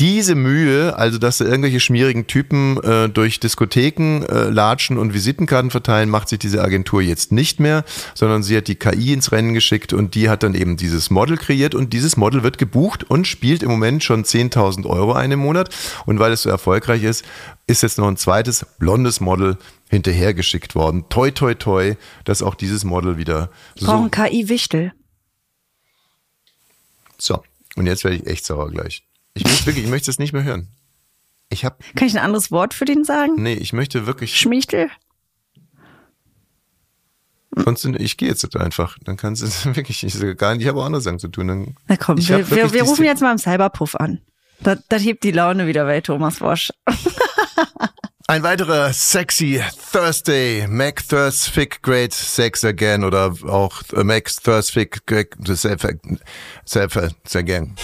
Diese 0.00 0.34
Mühe, 0.34 0.96
also 0.98 1.18
dass 1.18 1.38
da 1.38 1.44
irgendwelche 1.44 1.78
schmierigen 1.78 2.26
Typen 2.26 2.82
äh, 2.82 3.08
durch 3.08 3.38
Diskotheken 3.38 4.24
äh, 4.24 4.50
latschen 4.50 4.98
und 4.98 5.14
Visitenkarten 5.14 5.70
verteilen, 5.70 6.10
macht 6.10 6.28
sich 6.28 6.40
diese 6.40 6.62
Agentur 6.64 7.00
jetzt 7.00 7.30
nicht 7.30 7.60
mehr, 7.60 7.84
sondern 8.12 8.42
sie 8.42 8.56
hat 8.56 8.66
die 8.66 8.74
KI 8.74 9.12
ins 9.12 9.30
Rennen 9.30 9.54
geschickt 9.54 9.92
und 9.92 10.16
die 10.16 10.28
hat 10.28 10.42
dann 10.42 10.56
eben 10.56 10.76
dieses 10.76 11.10
Model 11.10 11.36
kreiert 11.36 11.76
und 11.76 11.92
dieses 11.92 12.16
Model 12.16 12.42
wird 12.42 12.58
gebucht 12.58 13.04
und 13.04 13.28
spielt 13.28 13.62
im 13.62 13.70
Moment 13.70 14.02
schon 14.02 14.24
10.000 14.24 14.84
Euro 14.84 15.12
ein 15.12 15.30
im 15.30 15.38
Monat 15.38 15.72
und 16.06 16.18
weil 16.18 16.32
es 16.32 16.42
so 16.42 16.50
erfolgreich 16.50 17.04
ist, 17.04 17.24
ist 17.68 17.84
jetzt 17.84 17.96
noch 17.96 18.08
ein 18.08 18.16
zweites 18.16 18.66
blondes 18.80 19.20
Model 19.20 19.58
hinterhergeschickt 19.90 20.74
worden. 20.74 21.04
Toi, 21.08 21.30
toi, 21.30 21.54
toi, 21.54 21.94
dass 22.24 22.42
auch 22.42 22.56
dieses 22.56 22.82
Model 22.82 23.16
wieder 23.16 23.48
so... 23.76 23.86
Brauchen 23.86 24.10
KI 24.10 24.48
Wichtel. 24.48 24.92
So, 27.16 27.44
und 27.76 27.86
jetzt 27.86 28.02
werde 28.02 28.16
ich 28.16 28.26
echt 28.26 28.44
sauer 28.44 28.72
gleich. 28.72 29.04
Ich 29.34 29.44
möchte 29.44 29.66
wirklich, 29.66 29.84
ich 29.84 29.90
möchte 29.90 30.10
es 30.10 30.18
nicht 30.18 30.32
mehr 30.32 30.44
hören. 30.44 30.68
Ich 31.50 31.64
habe, 31.64 31.76
Kann 31.94 32.08
ich 32.08 32.16
ein 32.16 32.24
anderes 32.24 32.50
Wort 32.50 32.74
für 32.74 32.84
den 32.84 33.04
sagen? 33.04 33.34
nee, 33.36 33.54
ich 33.54 33.72
möchte 33.72 34.06
wirklich, 34.06 34.38
Schmichtel? 34.38 34.90
sonst, 37.56 37.84
ich 37.84 38.16
gehe 38.16 38.28
jetzt 38.28 38.56
einfach. 38.56 38.98
Dann 39.04 39.16
kannst 39.16 39.42
du 39.42 39.46
es 39.46 39.66
wirklich, 39.76 40.04
ich, 40.04 40.36
gar 40.36 40.54
nicht, 40.54 40.62
ich 40.62 40.68
habe 40.68 40.80
auch 40.80 40.86
andere 40.86 41.02
Sachen 41.02 41.18
zu 41.18 41.28
tun. 41.28 41.48
Dann, 41.48 41.76
Na 41.86 41.96
komm, 41.96 42.18
hab 42.18 42.28
wir, 42.28 42.50
wir, 42.50 42.72
wir 42.72 42.82
rufen 42.82 43.04
jetzt 43.04 43.20
mal 43.20 43.32
im 43.32 43.38
Cyberpuff 43.38 43.94
an. 43.96 44.20
Das, 44.60 44.78
das 44.88 45.02
hebt 45.02 45.24
die 45.24 45.32
Laune 45.32 45.66
wieder 45.66 45.84
bei 45.84 46.00
Thomas 46.00 46.40
Wosch. 46.40 46.70
Ein 48.26 48.42
weiterer 48.42 48.90
sexy 48.94 49.62
Thursday, 49.92 50.66
Mac 50.66 51.06
Thursfic 51.06 51.82
Great 51.82 52.14
Sex 52.14 52.64
Again 52.64 53.04
oder 53.04 53.34
auch 53.46 53.82
äh, 53.92 54.02
Mac 54.02 54.30
Thursfic 54.42 55.04
Great 55.06 55.36
Self, 55.46 56.96
Again. 57.34 57.74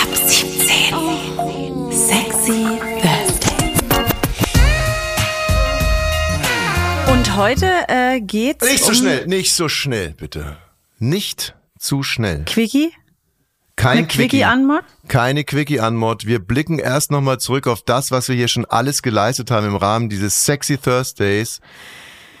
Ab 0.00 0.16
17. 0.16 1.92
Sexy 1.92 2.78
Thursday. 3.02 3.72
Und 7.12 7.36
heute 7.36 7.66
äh, 7.88 8.20
geht's 8.20 8.64
Nicht 8.64 8.82
so 8.82 8.88
um 8.90 8.94
schnell, 8.94 9.26
nicht 9.26 9.52
so 9.52 9.68
schnell, 9.68 10.14
bitte. 10.14 10.56
Nicht 10.98 11.54
zu 11.78 12.02
schnell. 12.02 12.44
Quickie? 12.46 12.92
Kein 13.76 13.98
Eine 13.98 14.06
Quickie-Anmod? 14.06 14.84
Keine 15.08 15.44
Quickie-Anmod. 15.44 16.26
Wir 16.26 16.38
blicken 16.38 16.78
erst 16.78 17.10
nochmal 17.10 17.38
zurück 17.38 17.66
auf 17.66 17.82
das, 17.82 18.10
was 18.10 18.28
wir 18.28 18.36
hier 18.36 18.48
schon 18.48 18.64
alles 18.66 19.02
geleistet 19.02 19.50
haben 19.50 19.66
im 19.66 19.76
Rahmen 19.76 20.08
dieses 20.08 20.44
Sexy 20.44 20.76
Thursdays. 20.78 21.60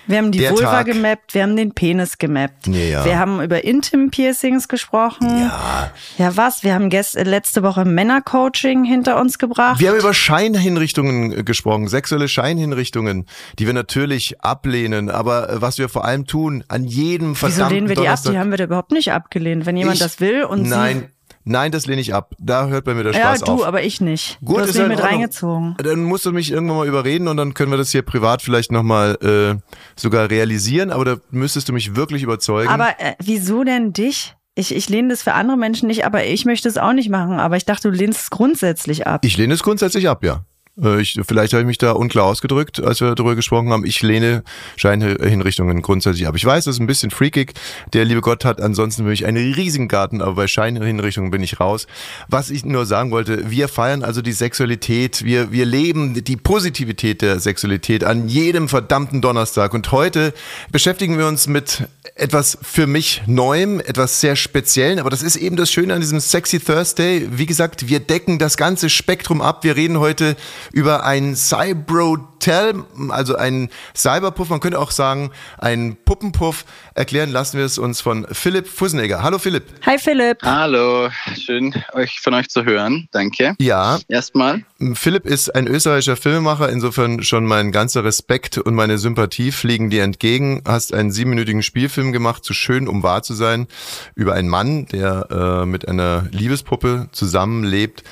Wir 0.06 0.18
haben 0.18 0.32
die 0.32 0.40
Vulva 0.48 0.62
Tag. 0.78 0.86
gemappt, 0.86 1.34
wir 1.34 1.42
haben 1.42 1.56
den 1.56 1.72
Penis 1.72 2.18
gemappt. 2.18 2.66
Ja. 2.66 3.04
Wir 3.04 3.18
haben 3.18 3.40
über 3.42 3.62
Intim-Piercings 3.64 4.66
gesprochen. 4.68 5.28
Ja. 5.40 5.90
Ja, 6.18 6.36
was? 6.36 6.64
Wir 6.64 6.74
haben 6.74 6.90
gest 6.90 7.14
letzte 7.14 7.62
Woche 7.62 7.84
Männercoaching 7.84 8.84
hinter 8.84 9.20
uns 9.20 9.38
gebracht. 9.38 9.78
Wir 9.80 9.90
haben 9.90 9.98
über 9.98 10.12
Scheinhinrichtungen 10.14 11.32
äh, 11.32 11.42
gesprochen, 11.44 11.88
sexuelle 11.88 12.28
Scheinhinrichtungen, 12.28 13.26
die 13.58 13.66
wir 13.66 13.72
natürlich 13.74 14.40
ablehnen, 14.42 15.10
aber 15.10 15.48
äh, 15.50 15.60
was 15.62 15.78
wir 15.78 15.88
vor 15.88 16.04
allem 16.04 16.26
tun, 16.26 16.64
an 16.68 16.84
jedem 16.84 17.30
Wieso 17.30 17.46
verdammten 17.48 17.74
lehnen 17.74 17.88
wir 17.88 17.94
die 17.96 18.00
ab? 18.00 18.04
Donnerstag. 18.06 18.32
Die 18.32 18.38
haben 18.38 18.50
wir 18.50 18.58
da 18.58 18.64
überhaupt 18.64 18.92
nicht 18.92 19.12
abgelehnt. 19.12 19.66
Wenn 19.66 19.76
jemand 19.76 19.96
Ich- 19.96 20.02
das 20.02 20.20
will 20.20 20.44
und 20.44 20.68
Nein, 20.68 21.08
nein, 21.50 21.72
das 21.72 21.86
lehne 21.86 22.00
ich 22.00 22.14
ab. 22.14 22.34
Da 22.38 22.68
hört 22.68 22.84
bei 22.84 22.94
mir 22.94 23.02
der 23.02 23.12
sie... 23.12 23.18
Ja, 23.18 23.36
Spaß 23.36 23.40
du, 23.40 23.52
auf. 23.52 23.64
aber 23.66 23.82
ich 23.82 24.00
nicht. 24.00 24.38
Gut, 24.44 24.56
du 24.56 24.60
hast 24.60 24.68
ist 24.70 24.74
mich 24.74 24.78
ja 24.78 24.84
in 24.84 24.90
mit 24.90 25.02
reingezogen. 25.02 25.76
Dann 25.82 26.04
musst 26.04 26.24
du 26.24 26.32
mich 26.32 26.50
irgendwann 26.50 26.78
mal 26.78 26.88
überreden 26.88 27.28
und 27.28 27.36
dann 27.36 27.54
können 27.54 27.70
wir 27.70 27.78
das 27.78 27.90
hier 27.90 28.02
privat 28.02 28.42
vielleicht 28.42 28.72
nochmal 28.72 29.16
äh, 29.22 29.60
sogar 29.96 30.30
realisieren, 30.30 30.90
aber 30.90 31.04
da 31.04 31.16
müsstest 31.30 31.68
du 31.68 31.72
mich 31.72 31.96
wirklich 31.96 32.22
überzeugen. 32.22 32.70
Aber 32.70 32.88
äh, 32.98 33.14
wieso 33.22 33.64
denn 33.64 33.92
dich? 33.92 34.34
Ich, 34.54 34.74
ich 34.74 34.88
lehne 34.88 35.08
das 35.08 35.22
für 35.22 35.34
andere 35.34 35.56
Menschen 35.56 35.86
nicht, 35.86 36.04
aber 36.04 36.24
ich 36.24 36.44
möchte 36.44 36.68
es 36.68 36.76
auch 36.76 36.92
nicht 36.92 37.08
machen. 37.08 37.38
Aber 37.38 37.56
ich 37.56 37.64
dachte, 37.64 37.90
du 37.90 37.96
lehnst 37.96 38.20
es 38.20 38.30
grundsätzlich 38.30 39.06
ab. 39.06 39.24
Ich 39.24 39.36
lehne 39.36 39.54
es 39.54 39.62
grundsätzlich 39.62 40.08
ab, 40.08 40.24
ja. 40.24 40.44
Äh, 40.82 41.00
Ich, 41.00 41.18
vielleicht 41.26 41.52
habe 41.52 41.62
ich 41.62 41.66
mich 41.66 41.78
da 41.78 41.92
unklar 41.92 42.26
ausgedrückt, 42.26 42.82
als 42.82 43.00
wir 43.00 43.14
darüber 43.14 43.34
gesprochen 43.34 43.70
haben. 43.70 43.84
Ich 43.84 44.02
lehne 44.02 44.42
Scheinhinrichtungen 44.76 45.82
grundsätzlich 45.82 46.26
ab. 46.26 46.36
Ich 46.36 46.44
weiß, 46.44 46.64
das 46.64 46.76
ist 46.76 46.80
ein 46.80 46.86
bisschen 46.86 47.10
freakig. 47.10 47.54
Der 47.92 48.04
liebe 48.04 48.20
Gott 48.20 48.44
hat 48.44 48.60
ansonsten 48.60 49.02
für 49.04 49.08
mich 49.08 49.26
einen 49.26 49.54
riesigen 49.54 49.88
Garten, 49.88 50.20
aber 50.20 50.34
bei 50.34 50.46
Scheinhinrichtungen 50.46 51.30
bin 51.30 51.42
ich 51.42 51.60
raus. 51.60 51.86
Was 52.28 52.50
ich 52.50 52.64
nur 52.64 52.86
sagen 52.86 53.10
wollte, 53.10 53.50
wir 53.50 53.68
feiern 53.68 54.02
also 54.02 54.22
die 54.22 54.32
Sexualität. 54.32 55.24
Wir, 55.24 55.52
wir 55.52 55.64
leben 55.64 56.22
die 56.22 56.36
Positivität 56.36 57.22
der 57.22 57.40
Sexualität 57.40 58.04
an 58.04 58.28
jedem 58.28 58.68
verdammten 58.68 59.20
Donnerstag. 59.20 59.74
Und 59.74 59.92
heute 59.92 60.34
beschäftigen 60.70 61.18
wir 61.18 61.26
uns 61.26 61.46
mit 61.46 61.88
etwas 62.14 62.58
für 62.62 62.86
mich 62.86 63.22
Neuem, 63.26 63.80
etwas 63.80 64.20
sehr 64.20 64.36
Speziellen. 64.36 64.98
Aber 64.98 65.10
das 65.10 65.22
ist 65.22 65.36
eben 65.36 65.56
das 65.56 65.70
Schöne 65.70 65.94
an 65.94 66.00
diesem 66.00 66.20
Sexy 66.20 66.60
Thursday. 66.60 67.26
Wie 67.30 67.46
gesagt, 67.46 67.88
wir 67.88 68.00
decken 68.00 68.38
das 68.38 68.56
ganze 68.56 68.90
Spektrum 68.90 69.40
ab. 69.40 69.64
Wir 69.64 69.76
reden 69.76 69.98
heute 69.98 70.36
über 70.72 71.04
ein 71.04 71.36
Cybrotel, 71.36 72.84
also 73.08 73.36
ein 73.36 73.70
Cyberpuff. 73.96 74.48
Man 74.48 74.60
könnte 74.60 74.78
auch 74.78 74.90
sagen, 74.90 75.30
ein 75.58 75.96
Puppenpuff. 76.04 76.64
Erklären 76.94 77.30
lassen 77.30 77.58
wir 77.58 77.64
es 77.64 77.78
uns 77.78 78.00
von 78.00 78.26
Philipp 78.32 78.68
Fussenegger. 78.68 79.22
Hallo 79.22 79.38
Philipp. 79.38 79.64
Hi 79.86 79.98
Philipp. 79.98 80.42
Hallo, 80.42 81.08
schön 81.34 81.74
euch 81.92 82.20
von 82.20 82.34
euch 82.34 82.48
zu 82.48 82.64
hören. 82.64 83.08
Danke. 83.12 83.54
Ja, 83.58 83.98
Erstmal. 84.08 84.64
Philipp 84.94 85.26
ist 85.26 85.54
ein 85.54 85.66
österreichischer 85.66 86.16
Filmemacher, 86.16 86.68
insofern 86.68 87.22
schon 87.22 87.46
mein 87.46 87.72
ganzer 87.72 88.04
Respekt 88.04 88.58
und 88.58 88.74
meine 88.74 88.98
Sympathie 88.98 89.52
fliegen 89.52 89.90
dir 89.90 90.02
entgegen. 90.02 90.62
Hast 90.66 90.92
einen 90.94 91.12
siebenminütigen 91.12 91.62
Spielfilm 91.62 92.12
gemacht, 92.12 92.44
zu 92.44 92.54
schön, 92.54 92.88
um 92.88 93.02
wahr 93.02 93.22
zu 93.22 93.34
sein, 93.34 93.66
über 94.14 94.34
einen 94.34 94.48
Mann, 94.48 94.86
der 94.86 95.28
äh, 95.30 95.66
mit 95.66 95.86
einer 95.88 96.26
Liebespuppe 96.32 97.08
zusammenlebt 97.12 98.02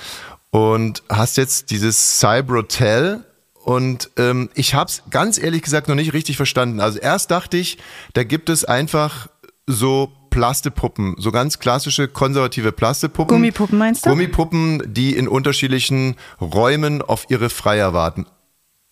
und 0.50 1.02
hast 1.08 1.36
jetzt 1.36 1.70
dieses 1.70 2.18
Cybrotel 2.20 3.24
und 3.64 4.10
ähm, 4.16 4.48
ich 4.54 4.74
habe 4.74 4.88
es 4.88 5.02
ganz 5.10 5.38
ehrlich 5.38 5.62
gesagt 5.62 5.88
noch 5.88 5.94
nicht 5.94 6.14
richtig 6.14 6.36
verstanden. 6.36 6.80
Also 6.80 6.98
erst 6.98 7.30
dachte 7.30 7.58
ich, 7.58 7.78
da 8.14 8.24
gibt 8.24 8.48
es 8.48 8.64
einfach 8.64 9.28
so 9.66 10.10
Plastepuppen, 10.30 11.16
so 11.18 11.32
ganz 11.32 11.58
klassische 11.58 12.08
konservative 12.08 12.72
Plastepuppen. 12.72 13.36
Gummipuppen 13.36 13.78
meinst 13.78 14.06
du? 14.06 14.10
Gummipuppen, 14.10 14.82
die 14.94 15.16
in 15.16 15.28
unterschiedlichen 15.28 16.16
Räumen 16.40 17.02
auf 17.02 17.26
ihre 17.28 17.50
Freier 17.50 17.92
warten. 17.92 18.26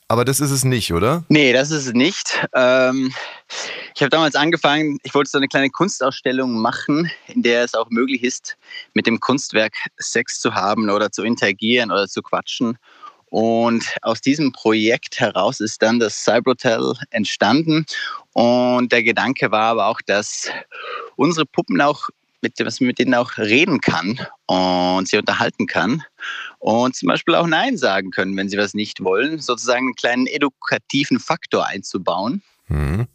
Aber 0.08 0.25
das 0.25 0.38
ist 0.38 0.52
es 0.52 0.64
nicht, 0.64 0.92
oder? 0.92 1.25
Nee, 1.28 1.52
das 1.52 1.72
ist 1.72 1.86
es 1.86 1.92
nicht. 1.92 2.46
Ähm, 2.54 3.12
ich 3.94 4.02
habe 4.02 4.10
damals 4.10 4.36
angefangen, 4.36 4.98
ich 5.02 5.12
wollte 5.14 5.30
so 5.30 5.38
eine 5.38 5.48
kleine 5.48 5.70
Kunstausstellung 5.70 6.60
machen, 6.60 7.10
in 7.26 7.42
der 7.42 7.64
es 7.64 7.75
auch 7.75 7.90
möglich 7.90 8.22
ist, 8.22 8.56
mit 8.94 9.08
dem 9.08 9.18
Kunstwerk 9.18 9.75
Sex 9.98 10.40
zu 10.40 10.54
haben 10.54 10.88
oder 10.90 11.10
zu 11.10 11.25
interagieren 11.25 11.90
oder 11.90 12.06
zu 12.06 12.22
quatschen. 12.22 12.78
Und 13.30 13.96
aus 14.02 14.20
diesem 14.20 14.52
Projekt 14.52 15.18
heraus 15.18 15.58
ist 15.58 15.82
dann 15.82 15.98
das 15.98 16.22
Cyberhotel 16.22 16.92
entstanden. 17.10 17.84
Und 18.32 18.92
der 18.92 19.02
Gedanke 19.02 19.50
war 19.50 19.70
aber 19.72 19.86
auch, 19.86 20.00
dass 20.06 20.48
unsere 21.16 21.46
Puppen 21.46 21.80
auch 21.80 22.08
mit, 22.42 22.60
dass 22.60 22.80
man 22.80 22.86
mit 22.86 23.00
denen 23.00 23.14
auch 23.14 23.38
reden 23.38 23.80
kann 23.80 24.20
und 24.46 25.08
sie 25.08 25.18
unterhalten 25.18 25.66
kann 25.66 26.04
und 26.66 26.96
zum 26.96 27.06
Beispiel 27.06 27.37
auch 27.37 27.46
Nein 27.46 27.78
sagen 27.78 28.11
können, 28.11 28.37
wenn 28.37 28.49
sie 28.49 28.58
was 28.58 28.75
nicht 28.75 29.04
wollen, 29.04 29.38
sozusagen 29.38 29.87
einen 29.87 29.94
kleinen 29.94 30.26
edukativen 30.26 31.20
Faktor 31.20 31.64
einzubauen. 31.64 32.42
Mhm. 32.66 33.06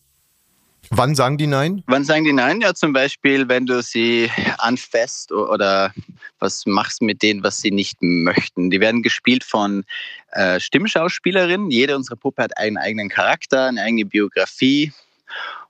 Wann 0.90 1.16
sagen 1.16 1.38
die 1.38 1.48
Nein? 1.48 1.84
Wann 1.86 2.06
sagen 2.06 2.24
die 2.24 2.32
Nein? 2.32 2.62
Ja, 2.62 2.74
zum 2.74 2.94
Beispiel, 2.94 3.50
wenn 3.50 3.66
du 3.66 3.84
sie 3.84 4.32
anfasst 4.58 5.34
oder 5.34 5.94
was 6.40 6.66
machst 6.66 7.02
mit 7.02 7.22
denen, 7.22 7.44
was 7.44 7.58
sie 7.58 7.72
nicht 7.72 7.98
möchten. 8.00 8.70
Die 8.70 8.80
werden 8.80 9.04
gespielt 9.04 9.44
von 9.44 9.84
äh, 10.32 10.62
Stimmschauspielerinnen. 10.62 11.72
Jede 11.72 11.98
unserer 11.98 12.16
Puppe 12.16 12.44
hat 12.44 12.58
einen 12.58 12.78
eigenen 12.78 13.10
Charakter, 13.10 13.66
eine 13.66 13.82
eigene 13.82 14.06
Biografie. 14.06 14.94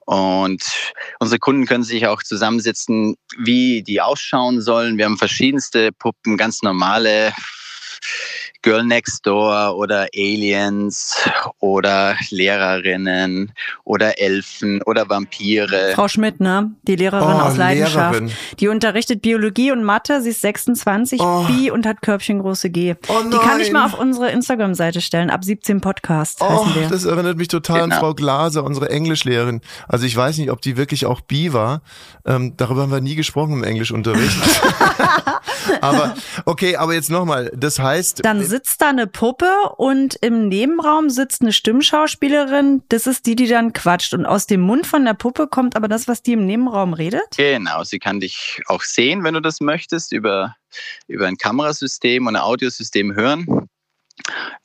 Und 0.05 0.63
unsere 1.19 1.39
Kunden 1.39 1.65
können 1.65 1.83
sich 1.83 2.05
auch 2.05 2.21
zusammensetzen, 2.21 3.15
wie 3.39 3.81
die 3.81 4.01
ausschauen 4.01 4.61
sollen. 4.61 4.99
Wir 4.99 5.05
haben 5.05 5.17
verschiedenste 5.17 5.91
Puppen, 5.91 6.37
ganz 6.37 6.61
normale 6.61 7.33
Girl 8.61 8.83
Next 8.83 9.25
Door 9.25 9.75
oder 9.77 10.07
Aliens 10.15 11.15
oder 11.59 12.15
Lehrerinnen 12.29 13.51
oder 13.83 14.19
Elfen 14.19 14.81
oder 14.83 15.09
Vampire. 15.09 15.91
Frau 15.95 16.07
Schmidt, 16.07 16.39
ne? 16.39 16.71
Die 16.83 16.95
Lehrerin 16.95 17.23
Oh, 17.27 17.41
aus 17.41 17.57
Leidenschaft. 17.57 18.13
Lehrerin. 18.19 18.31
Die 18.59 18.67
unterrichtet 18.67 19.21
Biologie 19.21 19.71
und 19.71 19.83
Mathe. 19.83 20.21
Sie 20.21 20.29
ist 20.29 20.41
26, 20.41 21.19
Oh. 21.21 21.43
Bi 21.45 21.71
und 21.71 21.85
hat 21.85 22.01
Körbchen 22.01 22.39
große 22.39 22.69
G. 22.69 22.95
Oh 23.07 23.21
die 23.31 23.37
kann 23.37 23.59
ich 23.59 23.71
mal 23.71 23.85
auf 23.85 23.97
unsere 23.97 24.29
Instagram-Seite 24.31 25.01
stellen. 25.01 25.29
Ab 25.29 25.43
17 25.43 25.81
Podcast 25.81 26.39
Oh, 26.41 26.65
das 26.89 27.05
erinnert 27.05 27.37
mich 27.37 27.47
total 27.47 27.81
an 27.81 27.89
Genau. 27.89 27.99
Frau 28.01 28.13
Glaser, 28.13 28.63
unsere 28.63 28.89
Englischlehrerin. 28.89 29.61
Also 29.87 30.05
ich 30.05 30.15
weiß 30.15 30.37
nicht, 30.37 30.51
ob 30.51 30.61
die 30.61 30.77
wirklich 30.77 31.05
auch 31.05 31.21
bi 31.21 31.51
war. 31.53 31.81
Ähm, 32.25 32.53
darüber 32.57 32.83
haben 32.83 32.91
wir 32.91 33.01
nie 33.01 33.15
gesprochen 33.15 33.53
im 33.53 33.63
Englischunterricht. 33.63 34.37
aber 35.81 36.15
okay, 36.45 36.75
aber 36.75 36.93
jetzt 36.93 37.09
nochmal. 37.09 37.51
Das 37.55 37.79
heißt, 37.79 38.23
Dann 38.25 38.43
sitzt 38.43 38.81
da 38.81 38.89
eine 38.89 39.07
Puppe 39.07 39.49
und 39.77 40.15
im 40.21 40.49
Nebenraum 40.49 41.09
sitzt 41.09 41.41
eine 41.41 41.53
Stimmschauspielerin. 41.53 42.83
Das 42.89 43.07
ist 43.07 43.25
die, 43.25 43.35
die 43.35 43.47
dann 43.47 43.73
quatscht. 43.73 44.13
Und 44.13 44.25
aus 44.25 44.47
dem 44.47 44.61
Mund 44.61 44.87
von 44.87 45.05
der 45.05 45.13
Puppe 45.13 45.47
kommt 45.47 45.75
aber 45.75 45.87
das, 45.87 46.07
was 46.07 46.21
die 46.21 46.33
im 46.33 46.45
Nebenraum 46.45 46.93
redet. 46.93 47.37
Genau, 47.37 47.83
sie 47.83 47.99
kann 47.99 48.19
dich 48.19 48.61
auch 48.67 48.81
sehen, 48.81 49.23
wenn 49.23 49.33
du 49.33 49.41
das 49.41 49.61
möchtest, 49.61 50.11
über, 50.11 50.55
über 51.07 51.27
ein 51.27 51.37
Kamerasystem 51.37 52.27
und 52.27 52.35
ein 52.35 52.41
Audiosystem 52.41 53.15
hören. 53.15 53.67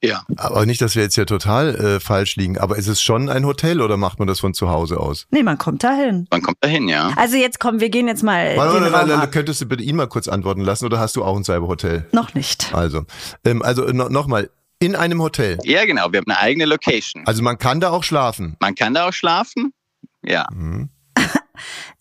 Ja, 0.02 0.24
aber 0.36 0.66
nicht, 0.66 0.80
dass 0.80 0.94
wir 0.96 1.02
jetzt 1.02 1.14
hier 1.14 1.26
total 1.26 1.74
äh, 1.76 2.00
falsch 2.00 2.36
liegen. 2.36 2.58
Aber 2.58 2.76
ist 2.76 2.86
es 2.88 3.00
schon 3.00 3.28
ein 3.28 3.44
Hotel 3.46 3.80
oder 3.80 3.96
macht 3.96 4.18
man 4.18 4.28
das 4.28 4.40
von 4.40 4.54
zu 4.54 4.68
Hause 4.68 4.98
aus? 5.00 5.26
Nee, 5.30 5.42
man 5.42 5.58
kommt 5.58 5.82
da 5.84 5.94
hin. 5.94 6.26
man 6.30 6.42
kommt 6.42 6.58
dahin, 6.60 6.88
ja. 6.88 7.12
Also 7.16 7.36
jetzt 7.36 7.58
komm, 7.60 7.80
wir 7.80 7.88
gehen 7.90 8.06
jetzt 8.08 8.22
mal 8.22 8.56
Warte, 8.56 8.82
Raum 8.82 8.92
warte, 8.92 9.16
ab. 9.16 9.32
könntest 9.32 9.60
du 9.60 9.66
bitte 9.66 9.82
ihn 9.82 9.96
mal 9.96 10.08
kurz 10.08 10.28
antworten 10.28 10.60
lassen 10.60 10.84
oder 10.84 10.98
hast 11.00 11.16
du 11.16 11.24
auch 11.24 11.36
ein 11.36 11.44
Cyberhotel? 11.44 12.06
Noch 12.12 12.34
nicht. 12.34 12.74
Also, 12.74 13.04
ähm, 13.44 13.62
also 13.62 13.82
no, 13.86 14.08
nochmal, 14.08 14.50
in 14.78 14.94
einem 14.94 15.22
Hotel. 15.22 15.58
Ja, 15.64 15.84
genau, 15.86 16.12
wir 16.12 16.18
haben 16.18 16.26
eine 16.30 16.38
eigene 16.38 16.66
Location. 16.66 17.22
Also 17.26 17.42
man 17.42 17.56
kann 17.56 17.80
da 17.80 17.90
auch 17.90 18.04
schlafen. 18.04 18.56
Man 18.60 18.74
kann 18.74 18.92
da 18.94 19.08
auch 19.08 19.12
schlafen. 19.12 19.72
Ja, 20.22 20.46
Mhm. 20.52 20.90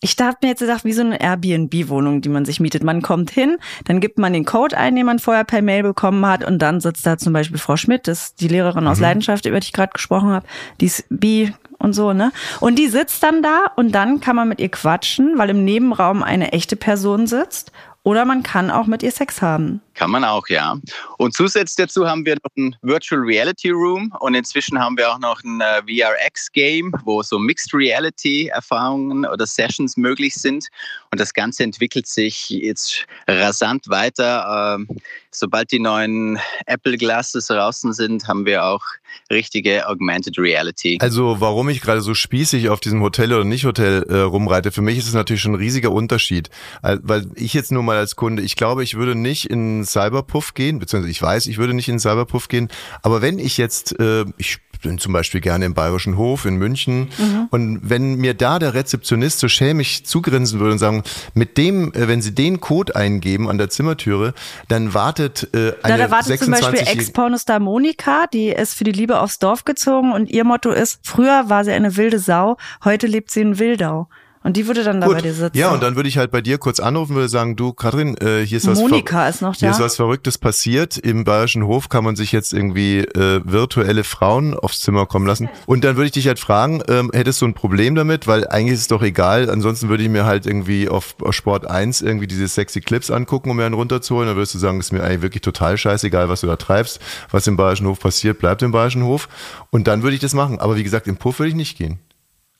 Ich 0.00 0.16
habe 0.20 0.36
mir 0.42 0.48
jetzt 0.48 0.60
gedacht, 0.60 0.84
wie 0.84 0.92
so 0.92 1.02
eine 1.02 1.20
Airbnb-Wohnung, 1.20 2.20
die 2.20 2.28
man 2.28 2.44
sich 2.44 2.60
mietet. 2.60 2.82
Man 2.82 3.02
kommt 3.02 3.30
hin, 3.30 3.56
dann 3.84 4.00
gibt 4.00 4.18
man 4.18 4.32
den 4.32 4.44
Code 4.44 4.76
ein, 4.76 4.96
den 4.96 5.06
man 5.06 5.18
vorher 5.18 5.44
per 5.44 5.62
Mail 5.62 5.82
bekommen 5.82 6.24
hat 6.26 6.44
und 6.44 6.60
dann 6.60 6.80
sitzt 6.80 7.06
da 7.06 7.18
zum 7.18 7.32
Beispiel 7.32 7.58
Frau 7.58 7.76
Schmidt, 7.76 8.08
das 8.08 8.24
ist 8.24 8.40
die 8.40 8.48
Lehrerin 8.48 8.86
aus 8.86 9.00
Leidenschaft, 9.00 9.46
über 9.46 9.60
die 9.60 9.66
ich 9.66 9.72
gerade 9.72 9.92
gesprochen 9.92 10.30
habe, 10.30 10.46
die 10.80 10.86
ist 10.86 11.04
bi 11.10 11.52
und 11.78 11.92
so, 11.92 12.12
ne? 12.12 12.32
Und 12.60 12.78
die 12.78 12.88
sitzt 12.88 13.22
dann 13.22 13.42
da 13.42 13.66
und 13.76 13.92
dann 13.94 14.20
kann 14.20 14.36
man 14.36 14.48
mit 14.48 14.60
ihr 14.60 14.70
quatschen, 14.70 15.36
weil 15.36 15.50
im 15.50 15.64
Nebenraum 15.64 16.22
eine 16.22 16.52
echte 16.52 16.76
Person 16.76 17.26
sitzt 17.26 17.72
oder 18.02 18.24
man 18.24 18.42
kann 18.42 18.70
auch 18.70 18.86
mit 18.86 19.02
ihr 19.02 19.10
Sex 19.10 19.42
haben. 19.42 19.80
Kann 19.96 20.10
man 20.10 20.24
auch, 20.24 20.48
ja. 20.48 20.76
Und 21.16 21.34
zusätzlich 21.34 21.86
dazu 21.86 22.06
haben 22.06 22.24
wir 22.26 22.34
noch 22.34 22.50
ein 22.56 22.76
Virtual 22.82 23.20
Reality 23.20 23.70
Room 23.70 24.14
und 24.20 24.34
inzwischen 24.34 24.78
haben 24.78 24.96
wir 24.96 25.10
auch 25.10 25.18
noch 25.18 25.42
ein 25.42 25.60
äh, 25.60 25.82
VRX-Game, 25.82 26.92
wo 27.04 27.22
so 27.22 27.38
Mixed 27.38 27.72
Reality-Erfahrungen 27.72 29.26
oder 29.26 29.46
Sessions 29.46 29.96
möglich 29.96 30.34
sind. 30.34 30.68
Und 31.10 31.20
das 31.20 31.32
Ganze 31.32 31.64
entwickelt 31.64 32.06
sich 32.06 32.50
jetzt 32.50 33.06
rasant 33.26 33.88
weiter. 33.88 34.76
Ähm, 34.76 34.88
sobald 35.30 35.72
die 35.72 35.78
neuen 35.78 36.38
Apple 36.66 36.98
Glasses 36.98 37.46
draußen 37.46 37.92
sind, 37.92 38.28
haben 38.28 38.44
wir 38.44 38.64
auch 38.64 38.84
richtige 39.30 39.88
Augmented 39.88 40.38
Reality. 40.38 40.98
Also 41.00 41.40
warum 41.40 41.68
ich 41.68 41.80
gerade 41.80 42.00
so 42.00 42.14
spießig 42.14 42.68
auf 42.68 42.80
diesem 42.80 43.00
Hotel 43.02 43.32
oder 43.32 43.44
nicht 43.44 43.64
Hotel 43.64 44.04
äh, 44.08 44.18
rumreite, 44.18 44.72
für 44.72 44.82
mich 44.82 44.98
ist 44.98 45.08
es 45.08 45.14
natürlich 45.14 45.42
schon 45.42 45.52
ein 45.52 45.56
riesiger 45.56 45.90
Unterschied. 45.90 46.50
Weil 46.82 47.26
ich 47.34 47.54
jetzt 47.54 47.72
nur 47.72 47.82
mal 47.82 47.96
als 47.96 48.16
Kunde, 48.16 48.42
ich 48.42 48.56
glaube, 48.56 48.82
ich 48.82 48.96
würde 48.96 49.14
nicht 49.14 49.50
in 49.86 50.00
Cyberpuff 50.00 50.54
gehen, 50.54 50.78
beziehungsweise 50.78 51.10
ich 51.10 51.22
weiß, 51.22 51.46
ich 51.46 51.58
würde 51.58 51.74
nicht 51.74 51.88
in 51.88 51.98
Cyberpuff 51.98 52.48
gehen, 52.48 52.68
aber 53.02 53.22
wenn 53.22 53.38
ich 53.38 53.56
jetzt, 53.56 53.98
äh, 54.00 54.24
ich 54.36 54.58
bin 54.82 54.98
zum 54.98 55.12
Beispiel 55.12 55.40
gerne 55.40 55.64
im 55.64 55.74
Bayerischen 55.74 56.16
Hof 56.16 56.44
in 56.44 56.56
München 56.56 57.08
und 57.50 57.80
wenn 57.82 58.16
mir 58.16 58.34
da 58.34 58.58
der 58.58 58.74
Rezeptionist 58.74 59.38
so 59.38 59.48
schämig 59.48 60.04
zugrinsen 60.04 60.60
würde 60.60 60.72
und 60.72 60.78
sagen, 60.78 61.02
mit 61.34 61.56
dem, 61.56 61.92
äh, 61.94 62.08
wenn 62.08 62.20
Sie 62.20 62.34
den 62.34 62.60
Code 62.60 62.94
eingeben 62.94 63.48
an 63.48 63.58
der 63.58 63.70
Zimmertüre, 63.70 64.34
dann 64.68 64.92
wartet 64.92 65.48
äh, 65.54 65.72
eine 65.82 65.98
da 65.98 66.10
wartet 66.10 66.38
zum 66.38 66.50
Beispiel 66.50 66.78
26 66.78 66.88
Ex-Pornostar 66.88 67.58
Monika, 67.58 68.26
die 68.26 68.48
ist 68.48 68.74
für 68.74 68.84
die 68.84 68.92
Liebe 68.92 69.20
aufs 69.20 69.38
Dorf 69.38 69.64
gezogen 69.64 70.12
und 70.12 70.30
ihr 70.30 70.44
Motto 70.44 70.70
ist, 70.70 71.00
früher 71.02 71.48
war 71.48 71.64
sie 71.64 71.72
eine 71.72 71.96
wilde 71.96 72.18
Sau, 72.18 72.56
heute 72.84 73.06
lebt 73.06 73.30
sie 73.30 73.40
in 73.40 73.58
Wildau. 73.58 74.08
Und 74.46 74.56
die 74.56 74.68
würde 74.68 74.84
dann 74.84 75.00
da 75.00 75.08
bei 75.08 75.20
dir 75.20 75.34
sitzen. 75.34 75.58
Ja, 75.58 75.72
und 75.72 75.82
dann 75.82 75.96
würde 75.96 76.08
ich 76.08 76.18
halt 76.18 76.30
bei 76.30 76.40
dir 76.40 76.58
kurz 76.58 76.78
anrufen, 76.78 77.16
würde 77.16 77.28
sagen, 77.28 77.56
du, 77.56 77.72
Katrin, 77.72 78.16
äh, 78.18 78.46
hier 78.46 78.58
ist 78.58 78.68
was 78.68 78.78
Monika 78.78 79.28
ist 79.28 79.42
noch 79.42 79.56
Hier 79.56 79.70
da. 79.70 79.74
ist 79.74 79.80
was 79.80 79.96
Verrücktes 79.96 80.38
passiert. 80.38 80.96
Im 80.96 81.24
Bayerischen 81.24 81.66
Hof 81.66 81.88
kann 81.88 82.04
man 82.04 82.14
sich 82.14 82.30
jetzt 82.30 82.52
irgendwie 82.52 82.98
äh, 83.00 83.40
virtuelle 83.44 84.04
Frauen 84.04 84.54
aufs 84.54 84.82
Zimmer 84.82 85.06
kommen 85.06 85.26
lassen. 85.26 85.48
Und 85.66 85.82
dann 85.82 85.96
würde 85.96 86.06
ich 86.06 86.12
dich 86.12 86.28
halt 86.28 86.38
fragen, 86.38 86.80
ähm, 86.86 87.10
hättest 87.12 87.42
du 87.42 87.46
ein 87.46 87.54
Problem 87.54 87.96
damit? 87.96 88.28
Weil 88.28 88.46
eigentlich 88.46 88.74
ist 88.74 88.82
es 88.82 88.86
doch 88.86 89.02
egal. 89.02 89.50
Ansonsten 89.50 89.88
würde 89.88 90.04
ich 90.04 90.08
mir 90.08 90.26
halt 90.26 90.46
irgendwie 90.46 90.88
auf, 90.88 91.16
auf 91.22 91.34
Sport 91.34 91.68
1 91.68 92.02
irgendwie 92.02 92.28
diese 92.28 92.46
sexy 92.46 92.80
Clips 92.80 93.10
angucken, 93.10 93.50
um 93.50 93.56
mir 93.56 93.66
einen 93.66 93.74
runterzuholen. 93.74 94.28
Dann 94.28 94.36
würdest 94.36 94.54
du 94.54 94.58
sagen, 94.58 94.78
ist 94.78 94.92
mir 94.92 95.02
eigentlich 95.02 95.22
wirklich 95.22 95.42
total 95.42 95.76
scheißegal, 95.76 96.28
was 96.28 96.42
du 96.42 96.46
da 96.46 96.54
treibst. 96.54 97.00
Was 97.32 97.48
im 97.48 97.56
Bayerischen 97.56 97.88
Hof 97.88 97.98
passiert, 97.98 98.38
bleibt 98.38 98.62
im 98.62 98.70
Bayerischen 98.70 99.02
Hof. 99.02 99.28
Und 99.70 99.88
dann 99.88 100.04
würde 100.04 100.14
ich 100.14 100.20
das 100.20 100.34
machen. 100.34 100.60
Aber 100.60 100.76
wie 100.76 100.84
gesagt, 100.84 101.08
im 101.08 101.16
Puff 101.16 101.40
würde 101.40 101.48
ich 101.48 101.56
nicht 101.56 101.76
gehen. 101.76 101.98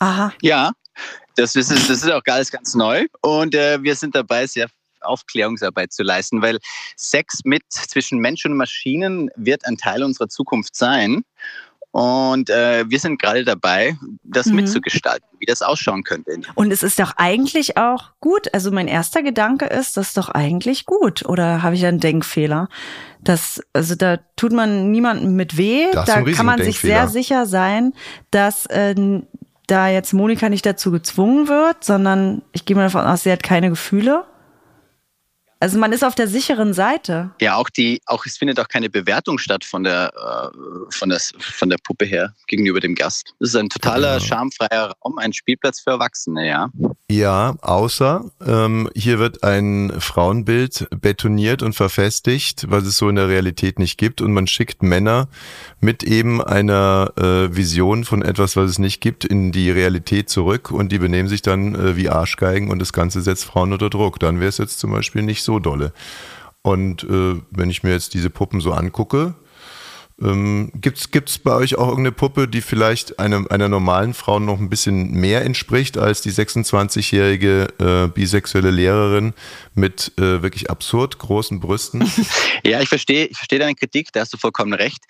Aha. 0.01 0.33
Ja, 0.43 0.73
das 1.37 1.57
ist, 1.57 1.71
das 1.71 1.89
ist 1.91 2.11
auch 2.11 2.23
alles 2.27 2.51
ganz 2.51 2.75
neu 2.75 3.07
und 3.21 3.55
äh, 3.55 3.83
wir 3.83 3.95
sind 3.95 4.15
dabei, 4.15 4.47
sehr 4.47 4.69
Aufklärungsarbeit 5.03 5.93
zu 5.93 6.03
leisten, 6.03 6.43
weil 6.43 6.59
Sex 6.97 7.41
mit 7.45 7.63
zwischen 7.71 8.19
Mensch 8.19 8.45
und 8.45 8.57
Maschinen 8.57 9.31
wird 9.37 9.65
ein 9.67 9.77
Teil 9.77 10.03
unserer 10.03 10.29
Zukunft 10.29 10.75
sein. 10.75 11.23
Und 11.93 12.51
äh, 12.51 12.85
wir 12.91 12.99
sind 12.99 13.23
gerade 13.23 13.43
dabei, 13.43 13.97
das 14.23 14.47
Mhm. 14.47 14.57
mitzugestalten, 14.57 15.27
wie 15.39 15.47
das 15.47 15.63
ausschauen 15.63 16.03
könnte. 16.03 16.41
Und 16.55 16.71
es 16.71 16.83
ist 16.83 16.99
doch 16.99 17.13
eigentlich 17.17 17.79
auch 17.79 18.11
gut. 18.21 18.53
Also 18.53 18.71
mein 18.71 18.87
erster 18.87 19.23
Gedanke 19.23 19.65
ist, 19.65 19.97
das 19.97 20.09
ist 20.09 20.17
doch 20.19 20.29
eigentlich 20.29 20.85
gut. 20.85 21.25
Oder 21.25 21.63
habe 21.63 21.75
ich 21.75 21.87
einen 21.87 21.99
Denkfehler? 22.01 22.69
Das, 23.23 23.63
also 23.73 23.95
da 23.95 24.19
tut 24.37 24.53
man 24.53 24.91
niemandem 24.91 25.37
mit 25.37 25.57
weh. 25.57 25.87
Da 25.93 26.01
hast 26.01 26.17
du 26.17 26.25
Da 26.25 26.33
kann 26.33 26.45
man 26.45 26.63
sich 26.63 26.81
sehr 26.81 27.09
sicher 27.09 27.47
sein, 27.47 27.95
dass 28.31 28.67
äh, 28.67 28.95
da 29.67 29.89
jetzt 29.89 30.13
Monika 30.13 30.49
nicht 30.49 30.65
dazu 30.67 30.91
gezwungen 30.91 31.49
wird, 31.49 31.85
sondern 31.85 32.43
ich 32.53 32.65
gehe 32.65 32.77
mal 32.77 32.85
davon 32.85 33.05
aus, 33.05 33.23
sie 33.25 33.33
hat 33.33 33.43
keine 33.43 33.71
Gefühle. 33.71 34.25
Also 35.59 35.79
man 35.79 35.91
ist 35.93 36.05
auf 36.05 36.15
der 36.15 36.29
sicheren 36.29 36.75
Seite. 36.75 37.31
Ja, 37.41 37.57
auch 37.57 37.71
die, 37.71 38.03
auch 38.05 38.27
es 38.27 38.37
findet 38.37 38.61
auch 38.61 38.69
keine 38.69 38.91
Bewertung 38.91 39.39
statt 39.39 39.65
von 39.65 39.85
der, 39.85 40.13
äh, 40.15 40.57
von 40.91 41.09
der, 41.09 41.19
von 41.39 41.71
der 41.71 41.79
Puppe 41.83 42.05
her 42.05 42.35
gegenüber 42.47 42.79
dem 42.79 42.95
Gast. 42.95 43.33
Es 43.41 43.49
ist 43.51 43.57
ein 43.57 43.71
totaler 43.71 44.15
Ja. 44.15 44.21
schamfreier 44.21 44.95
Raum, 45.03 45.17
ein 45.19 45.33
Spielplatz 45.33 45.81
für 45.81 45.91
Erwachsene, 45.93 46.47
ja. 46.47 46.69
Ja, 47.09 47.55
außer 47.63 48.25
ähm, 48.45 48.91
hier 48.97 49.21
wird 49.21 49.45
ein 49.45 49.93
Frauenbild 50.01 50.89
betoniert 51.01 51.63
und 51.63 51.75
verfestigt, 51.75 52.67
was 52.69 52.85
es 52.85 52.97
so 52.97 53.09
in 53.09 53.15
der 53.15 53.29
Realität 53.29 53.79
nicht 53.79 53.97
gibt. 53.97 54.21
Und 54.21 54.33
man 54.33 54.49
schickt 54.49 54.83
Männer 54.83 55.29
mit 55.79 56.03
eben 56.03 56.43
einer 56.43 57.13
äh, 57.17 57.55
Vision 57.55 58.03
von 58.05 58.23
etwas, 58.23 58.57
was 58.57 58.71
es 58.71 58.79
nicht 58.81 59.01
gibt, 59.01 59.25
in 59.25 59.53
die 59.53 59.71
Realität 59.71 60.29
zurück 60.29 60.73
und 60.73 60.91
die 60.91 60.99
benehmen 60.99 61.29
sich 61.29 61.43
dann 61.43 61.77
äh, 61.77 61.97
wie 61.97 62.09
Arschgeigen 62.09 62.71
und 62.71 62.81
das 62.81 62.93
Ganze 62.93 63.23
setzt 63.23 63.45
Frauen 63.45 63.73
unter 63.73 63.89
Druck. 63.89 64.19
Dann 64.19 64.41
wäre 64.41 64.49
es 64.49 64.59
jetzt 64.59 64.81
zum 64.81 64.91
Beispiel 64.91 65.23
nicht 65.23 65.45
so 65.45 65.61
dolle. 65.61 65.93
Und 66.63 67.05
äh, 67.05 67.41
wenn 67.53 67.71
ich 67.71 67.85
mir 67.85 67.93
jetzt 67.93 68.15
diese 68.15 68.31
Puppen 68.31 68.61
so 68.61 68.73
angucke, 68.73 69.35
ähm, 70.21 70.73
gibt's 70.75 71.11
gibt's 71.11 71.39
bei 71.39 71.55
euch 71.55 71.77
auch 71.77 71.89
irgendeine 71.89 72.13
Puppe, 72.13 72.49
die 72.49 72.63
vielleicht 72.63 73.19
einem, 73.19 73.47
einer 73.49 73.69
normalen 73.69 74.15
Frau 74.15 74.39
noch 74.39 74.59
ein 74.59 74.71
bisschen 74.71 75.11
mehr 75.13 75.45
entspricht 75.45 75.99
als 75.99 76.23
die 76.23 76.33
26-jährige 76.33 77.69
äh, 77.79 78.09
bisexuelle 78.09 78.71
Lehrerin 78.71 79.35
mit 79.75 80.13
äh, 80.17 80.43
wirklich 80.43 80.71
absurd 80.71 81.19
großen 81.19 81.61
Brüsten? 81.61 82.11
Ja, 82.65 82.81
ich 82.81 82.89
verstehe, 82.89 83.27
ich 83.27 83.37
verstehe 83.37 83.61
deine 83.61 83.75
Kritik, 83.75 84.13
da 84.13 84.21
hast 84.21 84.33
du 84.33 84.39
vollkommen 84.39 84.73
recht. 84.73 85.05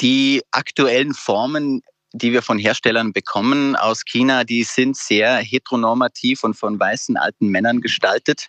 Die 0.00 0.42
aktuellen 0.52 1.14
Formen, 1.14 1.82
die 2.12 2.32
wir 2.32 2.42
von 2.42 2.58
Herstellern 2.58 3.12
bekommen 3.12 3.74
aus 3.74 4.04
China, 4.04 4.44
die 4.44 4.62
sind 4.62 4.96
sehr 4.96 5.38
heteronormativ 5.38 6.44
und 6.44 6.54
von 6.54 6.78
weißen 6.78 7.16
alten 7.16 7.48
Männern 7.48 7.80
gestaltet. 7.80 8.48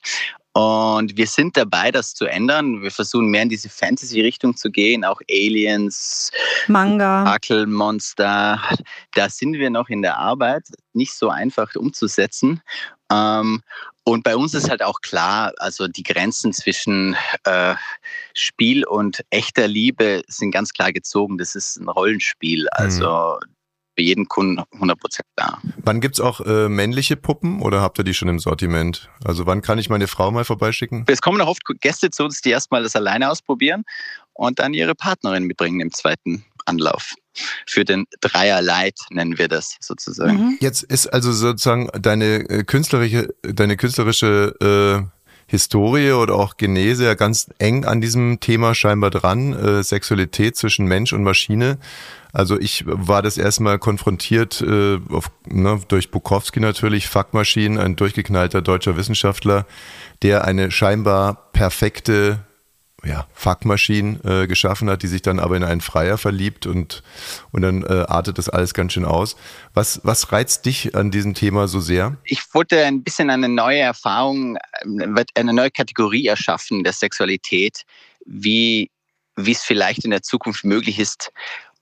Und 0.53 1.17
wir 1.17 1.25
sind 1.25 1.57
dabei, 1.57 1.91
das 1.91 2.13
zu 2.13 2.25
ändern. 2.25 2.83
Wir 2.83 2.91
versuchen 2.91 3.27
mehr 3.27 3.41
in 3.41 3.49
diese 3.49 3.69
Fantasy-Richtung 3.69 4.55
zu 4.55 4.69
gehen, 4.69 5.03
auch 5.03 5.19
Aliens, 5.29 6.31
Manga. 6.67 7.23
Monster. 7.65 8.61
Da 9.15 9.29
sind 9.29 9.53
wir 9.53 9.71
noch 9.71 9.89
in 9.89 10.03
der 10.03 10.17
Arbeit, 10.17 10.63
nicht 10.93 11.13
so 11.13 11.29
einfach 11.29 11.73
umzusetzen. 11.75 12.61
Ähm, 13.11 13.63
und 14.03 14.23
bei 14.23 14.35
uns 14.35 14.53
ist 14.53 14.69
halt 14.69 14.83
auch 14.83 15.01
klar, 15.01 15.53
also 15.57 15.87
die 15.87 16.03
Grenzen 16.03 16.53
zwischen 16.53 17.15
äh, 17.45 17.75
Spiel 18.33 18.85
und 18.85 19.23
echter 19.29 19.67
Liebe 19.67 20.21
sind 20.27 20.51
ganz 20.51 20.73
klar 20.73 20.91
gezogen. 20.91 21.37
Das 21.37 21.55
ist 21.55 21.77
ein 21.77 21.89
Rollenspiel. 21.89 22.67
Also 22.69 23.39
für 23.95 24.01
jeden 24.01 24.27
Kunden 24.27 24.59
100% 24.59 25.21
da. 25.35 25.59
Wann 25.77 26.01
gibt's 26.01 26.19
auch 26.19 26.41
äh, 26.41 26.69
männliche 26.69 27.15
Puppen 27.15 27.61
oder 27.61 27.81
habt 27.81 27.97
ihr 27.99 28.03
die 28.03 28.13
schon 28.13 28.27
im 28.27 28.39
Sortiment? 28.39 29.09
Also 29.23 29.45
wann 29.45 29.61
kann 29.61 29.77
ich 29.77 29.89
meine 29.89 30.07
Frau 30.07 30.31
mal 30.31 30.45
vorbeischicken? 30.45 31.05
Es 31.07 31.21
kommen 31.21 31.39
auch 31.41 31.47
oft 31.47 31.61
Gäste 31.81 32.09
zu 32.09 32.23
uns, 32.23 32.41
die 32.41 32.49
erstmal 32.49 32.83
das 32.83 32.95
alleine 32.95 33.29
ausprobieren 33.29 33.83
und 34.33 34.59
dann 34.59 34.73
ihre 34.73 34.95
Partnerin 34.95 35.43
mitbringen 35.43 35.79
im 35.79 35.91
zweiten 35.91 36.43
Anlauf. 36.65 37.13
Für 37.65 37.83
den 37.83 38.05
Dreier-Light 38.21 38.99
nennen 39.09 39.37
wir 39.37 39.47
das 39.47 39.77
sozusagen. 39.79 40.37
Mhm. 40.37 40.57
Jetzt 40.61 40.83
ist 40.83 41.07
also 41.07 41.31
sozusagen 41.31 41.89
deine 41.99 42.49
äh, 42.49 42.63
künstlerische, 42.63 43.33
deine 43.41 43.75
künstlerische 43.75 44.55
äh, 45.03 45.22
Historie 45.47 46.11
oder 46.11 46.35
auch 46.35 46.57
Genese 46.57 47.05
ja 47.05 47.13
ganz 47.13 47.49
eng 47.59 47.85
an 47.85 48.01
diesem 48.01 48.39
Thema 48.39 48.75
scheinbar 48.75 49.09
dran, 49.09 49.53
äh, 49.53 49.83
Sexualität 49.83 50.55
zwischen 50.55 50.85
Mensch 50.87 51.13
und 51.13 51.23
Maschine. 51.23 51.77
Also 52.31 52.59
ich 52.59 52.83
war 52.87 53.21
das 53.21 53.37
erstmal 53.37 53.77
konfrontiert 53.77 54.61
äh, 54.61 54.99
auf, 55.11 55.29
ne, 55.47 55.79
durch 55.87 56.09
Bukowski 56.09 56.59
natürlich, 56.59 57.07
Fuckmaschinen, 57.07 57.77
ein 57.77 57.95
durchgeknallter 57.95 58.61
deutscher 58.61 58.97
Wissenschaftler, 58.97 59.67
der 60.23 60.45
eine 60.45 60.71
scheinbar 60.71 61.49
perfekte 61.53 62.39
ja, 63.05 63.27
Fuckmaschine 63.33 64.19
äh, 64.23 64.47
geschaffen 64.47 64.89
hat, 64.89 65.03
die 65.03 65.07
sich 65.07 65.21
dann 65.21 65.39
aber 65.39 65.57
in 65.57 65.63
einen 65.63 65.81
Freier 65.81 66.17
verliebt 66.17 66.65
und, 66.65 67.03
und 67.51 67.61
dann 67.61 67.83
äh, 67.83 68.05
artet 68.07 68.37
das 68.37 68.49
alles 68.49 68.73
ganz 68.73 68.93
schön 68.93 69.05
aus. 69.05 69.35
Was, 69.73 70.01
was 70.03 70.31
reizt 70.31 70.65
dich 70.65 70.95
an 70.95 71.11
diesem 71.11 71.33
Thema 71.33 71.67
so 71.67 71.79
sehr? 71.79 72.17
Ich 72.23 72.41
wollte 72.53 72.83
ein 72.85 73.03
bisschen 73.03 73.29
eine 73.29 73.49
neue 73.49 73.79
Erfahrung, 73.79 74.57
äh, 74.57 75.25
eine 75.35 75.53
neue 75.53 75.71
Kategorie 75.71 76.27
erschaffen 76.27 76.83
der 76.83 76.93
Sexualität, 76.93 77.83
wie, 78.25 78.89
wie 79.35 79.51
es 79.51 79.63
vielleicht 79.63 80.05
in 80.05 80.11
der 80.11 80.21
Zukunft 80.21 80.63
möglich 80.63 80.99
ist, 80.99 81.31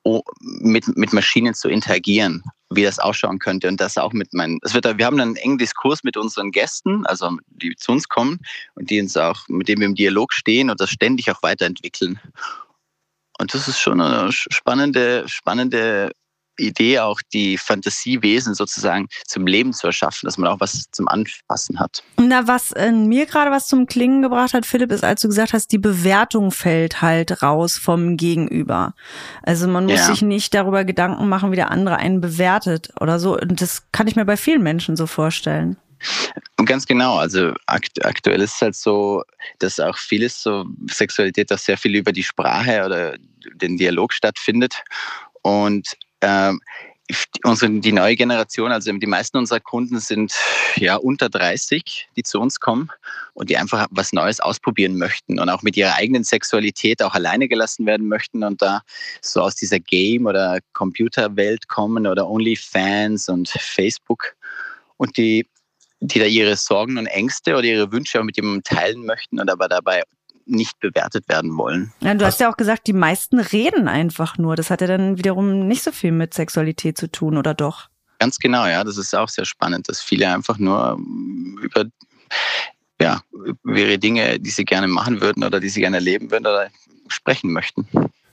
oh, 0.03 0.21
mit, 0.39 0.97
mit 0.97 1.13
Maschinen 1.13 1.53
zu 1.53 1.69
interagieren, 1.69 2.43
wie 2.71 2.83
das 2.83 2.99
ausschauen 2.99 3.39
könnte. 3.39 3.67
Und 3.67 3.79
das 3.79 3.97
auch 3.97 4.13
mit 4.13 4.33
meinen, 4.33 4.59
es 4.63 4.73
wird, 4.73 4.85
wir 4.97 5.05
haben 5.05 5.19
einen 5.19 5.35
engen 5.35 5.57
Diskurs 5.57 6.03
mit 6.03 6.17
unseren 6.17 6.51
Gästen, 6.51 7.05
also 7.05 7.37
die 7.47 7.75
zu 7.75 7.91
uns 7.91 8.07
kommen 8.07 8.39
und 8.75 8.89
die 8.89 8.99
uns 8.99 9.15
auch, 9.17 9.47
mit 9.47 9.67
denen 9.67 9.81
wir 9.81 9.87
im 9.87 9.95
Dialog 9.95 10.33
stehen 10.33 10.69
und 10.69 10.79
das 10.79 10.89
ständig 10.89 11.29
auch 11.31 11.43
weiterentwickeln. 11.43 12.19
Und 13.39 13.53
das 13.53 13.67
ist 13.67 13.79
schon 13.79 14.01
eine 14.01 14.31
spannende, 14.31 15.27
spannende 15.27 16.11
Idee, 16.57 16.99
auch 16.99 17.21
die 17.33 17.57
Fantasiewesen 17.57 18.53
sozusagen 18.53 19.07
zum 19.25 19.47
Leben 19.47 19.73
zu 19.73 19.87
erschaffen, 19.87 20.27
dass 20.27 20.37
man 20.37 20.49
auch 20.49 20.59
was 20.59 20.85
zum 20.91 21.07
Anfassen 21.07 21.79
hat. 21.79 22.03
Na, 22.31 22.47
was 22.47 22.71
äh, 22.71 22.93
mir 22.93 23.25
gerade 23.25 23.51
was 23.51 23.67
zum 23.67 23.87
Klingen 23.87 24.21
gebracht 24.21 24.53
hat, 24.53 24.65
Philipp, 24.65 24.89
ist, 24.93 25.03
als 25.03 25.19
du 25.19 25.27
gesagt 25.27 25.51
hast, 25.51 25.69
die 25.73 25.77
Bewertung 25.77 26.51
fällt 26.51 27.01
halt 27.01 27.43
raus 27.43 27.77
vom 27.77 28.15
Gegenüber. 28.15 28.93
Also 29.43 29.67
man 29.67 29.85
muss 29.85 29.99
Ja. 29.99 30.05
sich 30.05 30.21
nicht 30.21 30.53
darüber 30.53 30.85
Gedanken 30.85 31.27
machen, 31.27 31.51
wie 31.51 31.57
der 31.57 31.71
andere 31.71 31.97
einen 31.97 32.21
bewertet 32.21 32.93
oder 33.01 33.19
so. 33.19 33.37
Und 33.37 33.59
das 33.59 33.91
kann 33.91 34.07
ich 34.07 34.15
mir 34.15 34.23
bei 34.23 34.37
vielen 34.37 34.63
Menschen 34.63 34.95
so 34.95 35.07
vorstellen. 35.07 35.75
Und 36.57 36.67
ganz 36.67 36.85
genau, 36.87 37.17
also 37.17 37.53
akt 37.65 38.05
aktuell 38.05 38.39
ist 38.39 38.55
es 38.55 38.61
halt 38.61 38.75
so, 38.77 39.23
dass 39.59 39.81
auch 39.81 39.97
vieles 39.97 40.41
so 40.41 40.63
Sexualität 40.89 41.51
auch 41.51 41.57
sehr 41.57 41.77
viel 41.77 41.97
über 41.97 42.13
die 42.13 42.23
Sprache 42.23 42.85
oder 42.85 43.17
den 43.55 43.75
Dialog 43.75 44.13
stattfindet. 44.13 44.81
Und 45.41 45.85
ähm, 46.21 46.61
unsere, 47.43 47.71
die 47.79 47.91
neue 47.91 48.15
Generation, 48.15 48.71
also 48.71 48.91
die 48.91 49.07
meisten 49.07 49.37
unserer 49.37 49.59
Kunden 49.59 49.99
sind 49.99 50.33
ja 50.75 50.95
unter 50.95 51.29
30, 51.29 52.09
die 52.15 52.23
zu 52.23 52.39
uns 52.39 52.59
kommen 52.59 52.89
und 53.33 53.49
die 53.49 53.57
einfach 53.57 53.87
was 53.91 54.13
Neues 54.13 54.39
ausprobieren 54.39 54.97
möchten 54.97 55.39
und 55.39 55.49
auch 55.49 55.61
mit 55.61 55.77
ihrer 55.77 55.95
eigenen 55.95 56.23
Sexualität 56.23 57.01
auch 57.01 57.13
alleine 57.13 57.47
gelassen 57.47 57.85
werden 57.85 58.07
möchten 58.07 58.43
und 58.43 58.61
da 58.61 58.81
so 59.21 59.41
aus 59.41 59.55
dieser 59.55 59.79
Game- 59.79 60.25
oder 60.25 60.59
Computerwelt 60.73 61.67
kommen 61.67 62.07
oder 62.07 62.29
OnlyFans 62.29 63.29
und 63.29 63.49
Facebook 63.49 64.33
und 64.97 65.17
die 65.17 65.47
die 66.03 66.17
da 66.17 66.25
ihre 66.25 66.57
Sorgen 66.57 66.97
und 66.97 67.05
Ängste 67.05 67.55
oder 67.55 67.65
ihre 67.65 67.91
Wünsche 67.91 68.19
auch 68.19 68.23
mit 68.23 68.35
jemandem 68.35 68.63
teilen 68.63 69.05
möchten 69.05 69.39
und 69.39 69.51
aber 69.51 69.69
dabei 69.69 70.01
nicht 70.45 70.79
bewertet 70.79 71.27
werden 71.29 71.57
wollen. 71.57 71.93
Ja, 72.01 72.13
du 72.13 72.25
hast 72.25 72.39
ja 72.39 72.51
auch 72.51 72.57
gesagt, 72.57 72.87
die 72.87 72.93
meisten 72.93 73.39
reden 73.39 73.87
einfach 73.87 74.37
nur. 74.37 74.55
Das 74.55 74.69
hat 74.69 74.81
ja 74.81 74.87
dann 74.87 75.17
wiederum 75.17 75.67
nicht 75.67 75.83
so 75.83 75.91
viel 75.91 76.11
mit 76.11 76.33
Sexualität 76.33 76.97
zu 76.97 77.11
tun, 77.11 77.37
oder 77.37 77.53
doch? 77.53 77.89
Ganz 78.19 78.37
genau, 78.37 78.67
ja, 78.67 78.83
das 78.83 78.97
ist 78.97 79.15
auch 79.15 79.29
sehr 79.29 79.45
spannend, 79.45 79.89
dass 79.89 80.01
viele 80.01 80.31
einfach 80.31 80.57
nur 80.57 80.97
ähm, 80.97 81.59
über, 81.61 81.85
ja, 83.01 83.21
über 83.63 83.77
ihre 83.77 83.97
Dinge, 83.97 84.39
die 84.39 84.51
sie 84.51 84.65
gerne 84.65 84.87
machen 84.87 85.21
würden 85.21 85.43
oder 85.43 85.59
die 85.59 85.69
sie 85.69 85.81
gerne 85.81 85.97
erleben 85.97 86.29
würden 86.29 86.45
oder 86.45 86.69
sprechen 87.07 87.51
möchten. 87.51 87.87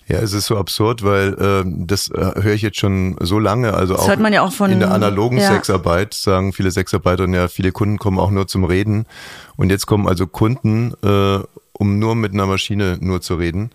Ja, 0.09 0.21
es 0.21 0.33
ist 0.33 0.47
so 0.47 0.57
absurd, 0.57 1.05
weil 1.05 1.37
ähm, 1.39 1.87
das 1.87 2.11
äh, 2.11 2.33
höre 2.43 2.55
ich 2.55 2.63
jetzt 2.63 2.79
schon 2.79 3.17
so 3.21 3.39
lange. 3.39 3.75
Also 3.75 3.93
Das 3.93 4.05
auch 4.05 4.09
hört 4.09 4.21
man 4.21 4.33
ja 4.33 4.41
auch 4.41 4.53
von 4.53 4.71
in 4.71 4.81
der 4.81 4.91
analogen 4.91 5.37
ja. 5.37 5.53
Sexarbeit 5.53 6.15
sagen 6.15 6.55
viele 6.55 6.71
Sexarbeiter 6.71 7.29
ja, 7.29 7.49
viele 7.49 7.73
Kunden 7.73 7.99
kommen 7.99 8.19
auch 8.19 8.31
nur 8.31 8.49
zum 8.49 8.65
Reden. 8.65 9.05
Und 9.57 9.69
jetzt 9.69 9.87
kommen 9.87 10.09
also 10.09 10.27
Kunden, 10.27 10.95
äh, 11.03 11.41
um 11.79 11.99
nur 11.99 12.15
mit 12.15 12.33
einer 12.33 12.47
Maschine 12.47 12.99
nur 13.01 13.21
zu 13.21 13.37
reden. 13.37 13.71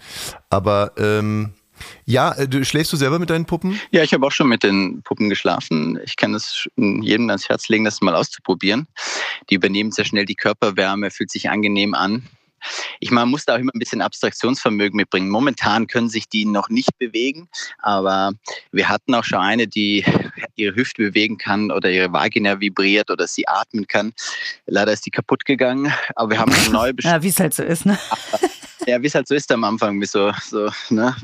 Aber 0.50 0.92
ähm, 0.98 1.54
ja, 2.06 2.34
äh, 2.34 2.48
du 2.48 2.64
schläfst 2.64 2.94
du 2.94 2.98
selber 2.98 3.20
mit 3.20 3.30
deinen 3.30 3.46
Puppen? 3.46 3.80
Ja, 3.92 4.04
ich 4.04 4.14
habe 4.14 4.26
auch 4.26 4.32
schon 4.32 4.48
mit 4.48 4.64
den 4.64 5.02
Puppen 5.04 5.30
geschlafen. 5.30 6.00
Ich 6.06 6.16
kann 6.16 6.34
es 6.34 6.68
jedem 6.76 7.30
ans 7.30 7.50
Herz 7.50 7.70
legen, 7.70 7.86
das 7.86 8.02
mal 8.02 8.16
auszuprobieren. 8.16 8.88
Die 9.50 9.56
übernehmen 9.56 9.92
sehr 9.92 10.06
schnell 10.06 10.26
die 10.26 10.36
Körperwärme, 10.36 11.12
fühlt 11.12 11.32
sich 11.32 11.50
angenehm 11.50 11.94
an. 11.94 12.24
Ich 13.00 13.12
meine, 13.12 13.26
man 13.26 13.32
muss 13.32 13.46
da 13.46 13.56
auch 13.56 13.60
immer 13.60 13.72
ein 13.74 13.80
bisschen 13.80 14.02
Abstraktionsvermögen 14.02 14.96
mitbringen. 14.98 15.30
Momentan 15.30 15.88
können 15.88 16.10
sich 16.10 16.28
die 16.28 16.46
noch 16.46 16.70
nicht 16.70 16.98
bewegen, 16.98 17.50
aber 17.80 18.34
wir 18.72 18.90
hatten 18.90 19.16
auch 19.16 19.24
schon 19.24 19.40
eine, 19.40 19.68
die 19.68 20.06
ihre 20.56 20.76
Hüfte 20.76 21.02
bewegen 21.04 21.38
kann 21.38 21.72
oder 21.72 21.90
ihre 21.90 22.12
Vagina 22.12 22.60
vibriert 22.60 23.10
oder 23.12 23.28
sie 23.28 23.48
atmen 23.48 23.88
kann. 23.88 24.14
Leider 24.66 24.94
ist 24.94 25.06
die 25.06 25.12
kaputt 25.12 25.46
gegangen, 25.46 25.94
aber 26.16 26.32
wir 26.32 26.40
haben 26.40 26.52
eine 26.54 26.70
neue 26.70 26.94
Ja, 27.02 27.22
wie 27.22 27.30
es 27.30 27.40
halt 27.40 27.54
so 27.54 27.64
ist, 27.64 27.86
ne? 27.86 27.98
Ja, 28.86 29.02
wie 29.02 29.08
es 29.08 29.16
halt 29.16 29.28
so 29.30 29.36
ist 29.36 29.50
am 29.52 29.64
Anfang, 29.64 30.02
wie 30.02 30.06
so, 30.06 30.34
so, 30.44 30.70
ne? 30.90 31.16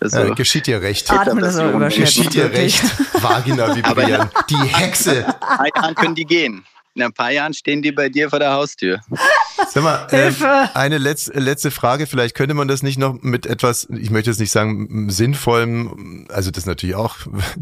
Also, 0.00 0.18
Äh, 0.18 0.34
geschieht 0.34 0.66
dir 0.66 0.82
recht. 0.82 1.10
Atmen. 1.10 1.42
Geschieht 1.88 2.34
dir 2.34 2.52
wirklich. 2.52 2.82
recht. 2.82 3.22
Vagina 3.22 3.74
vibrieren. 3.74 4.30
Die 4.50 4.56
Hexe. 4.56 5.12
in 5.12 5.24
ein 5.24 5.38
paar 5.38 5.66
Jahren 5.74 5.94
können 5.94 6.14
die 6.14 6.26
gehen. 6.26 6.64
In 6.94 7.02
ein 7.02 7.12
paar 7.12 7.30
Jahren 7.30 7.54
stehen 7.54 7.80
die 7.80 7.90
bei 7.90 8.08
dir 8.08 8.28
vor 8.28 8.38
der 8.38 8.52
Haustür. 8.52 9.00
Sag 9.74 9.82
mal, 9.82 10.06
äh, 10.12 10.30
Hilfe! 10.30 10.70
eine 10.74 10.98
letzte, 10.98 11.32
letzte 11.32 11.72
Frage. 11.72 12.06
Vielleicht 12.06 12.36
könnte 12.36 12.54
man 12.54 12.68
das 12.68 12.84
nicht 12.84 12.96
noch 12.96 13.20
mit 13.22 13.44
etwas, 13.44 13.88
ich 13.90 14.10
möchte 14.10 14.30
jetzt 14.30 14.38
nicht 14.38 14.52
sagen 14.52 15.10
sinnvollem, 15.10 16.28
also 16.32 16.52
das 16.52 16.64
natürlich 16.64 16.94
auch, 16.94 17.16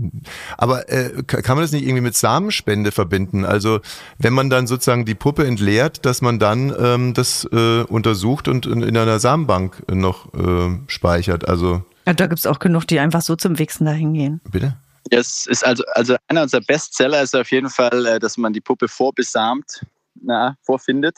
aber 0.59 0.91
äh, 0.91 1.23
kann 1.23 1.57
man 1.57 1.65
das 1.65 1.73
nicht 1.73 1.85
irgendwie 1.85 2.03
mit 2.03 2.15
Samenspende 2.15 2.93
verbinden? 2.93 3.47
Also 3.47 3.81
wenn 4.19 4.35
man 4.35 4.51
dann 4.51 4.67
sozusagen 4.67 5.07
die 5.07 5.15
Puppe 5.15 5.47
entleert, 5.47 6.05
dass 6.05 6.21
man 6.21 6.39
dann 6.39 6.75
ähm, 6.79 7.15
das 7.15 7.49
äh, 7.51 7.85
untersucht 7.85 8.47
und 8.47 8.67
in, 8.67 8.83
in 8.83 8.95
einer 8.95 9.19
Samenbank 9.19 9.83
noch 9.91 10.35
äh, 10.35 10.79
speichert. 10.89 11.49
Also 11.49 11.83
Ja, 12.07 12.13
da 12.13 12.27
gibt's 12.27 12.47
auch 12.47 12.59
genug, 12.59 12.87
die 12.87 13.01
einfach 13.01 13.23
so 13.23 13.37
zum 13.37 13.59
Wichsen 13.59 13.87
dahin 13.87 14.13
gehen. 14.13 14.43
bitte? 14.51 14.77
Es 15.09 15.47
ist 15.47 15.65
also, 15.65 15.83
also 15.95 16.17
einer 16.29 16.43
unserer 16.43 16.61
Bestseller 16.61 17.23
ist 17.23 17.35
auf 17.35 17.51
jeden 17.51 17.71
Fall, 17.71 18.05
äh, 18.05 18.19
dass 18.19 18.37
man 18.37 18.53
die 18.53 18.61
Puppe 18.61 18.87
vorbesamt, 18.87 19.87
na, 20.21 20.57
vorfindet. 20.63 21.17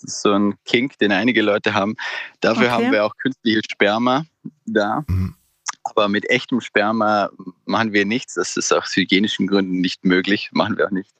Das 0.00 0.14
ist 0.14 0.22
so 0.22 0.32
ein 0.32 0.54
Kink, 0.64 0.98
den 0.98 1.12
einige 1.12 1.42
Leute 1.42 1.74
haben. 1.74 1.96
Dafür 2.40 2.66
Okay. 2.66 2.72
haben 2.72 2.92
wir 2.92 3.04
auch 3.04 3.16
künstliches 3.16 3.64
Sperma 3.70 4.24
da. 4.66 5.04
Mhm. 5.08 5.34
Aber 5.84 6.08
mit 6.08 6.28
echtem 6.30 6.60
Sperma 6.60 7.30
machen 7.64 7.92
wir 7.92 8.04
nichts. 8.04 8.34
Das 8.34 8.56
ist 8.56 8.72
aus 8.72 8.94
hygienischen 8.94 9.46
Gründen 9.46 9.80
nicht 9.80 10.04
möglich. 10.04 10.50
Machen 10.52 10.76
wir 10.76 10.86
auch 10.86 10.90
nicht. 10.90 11.10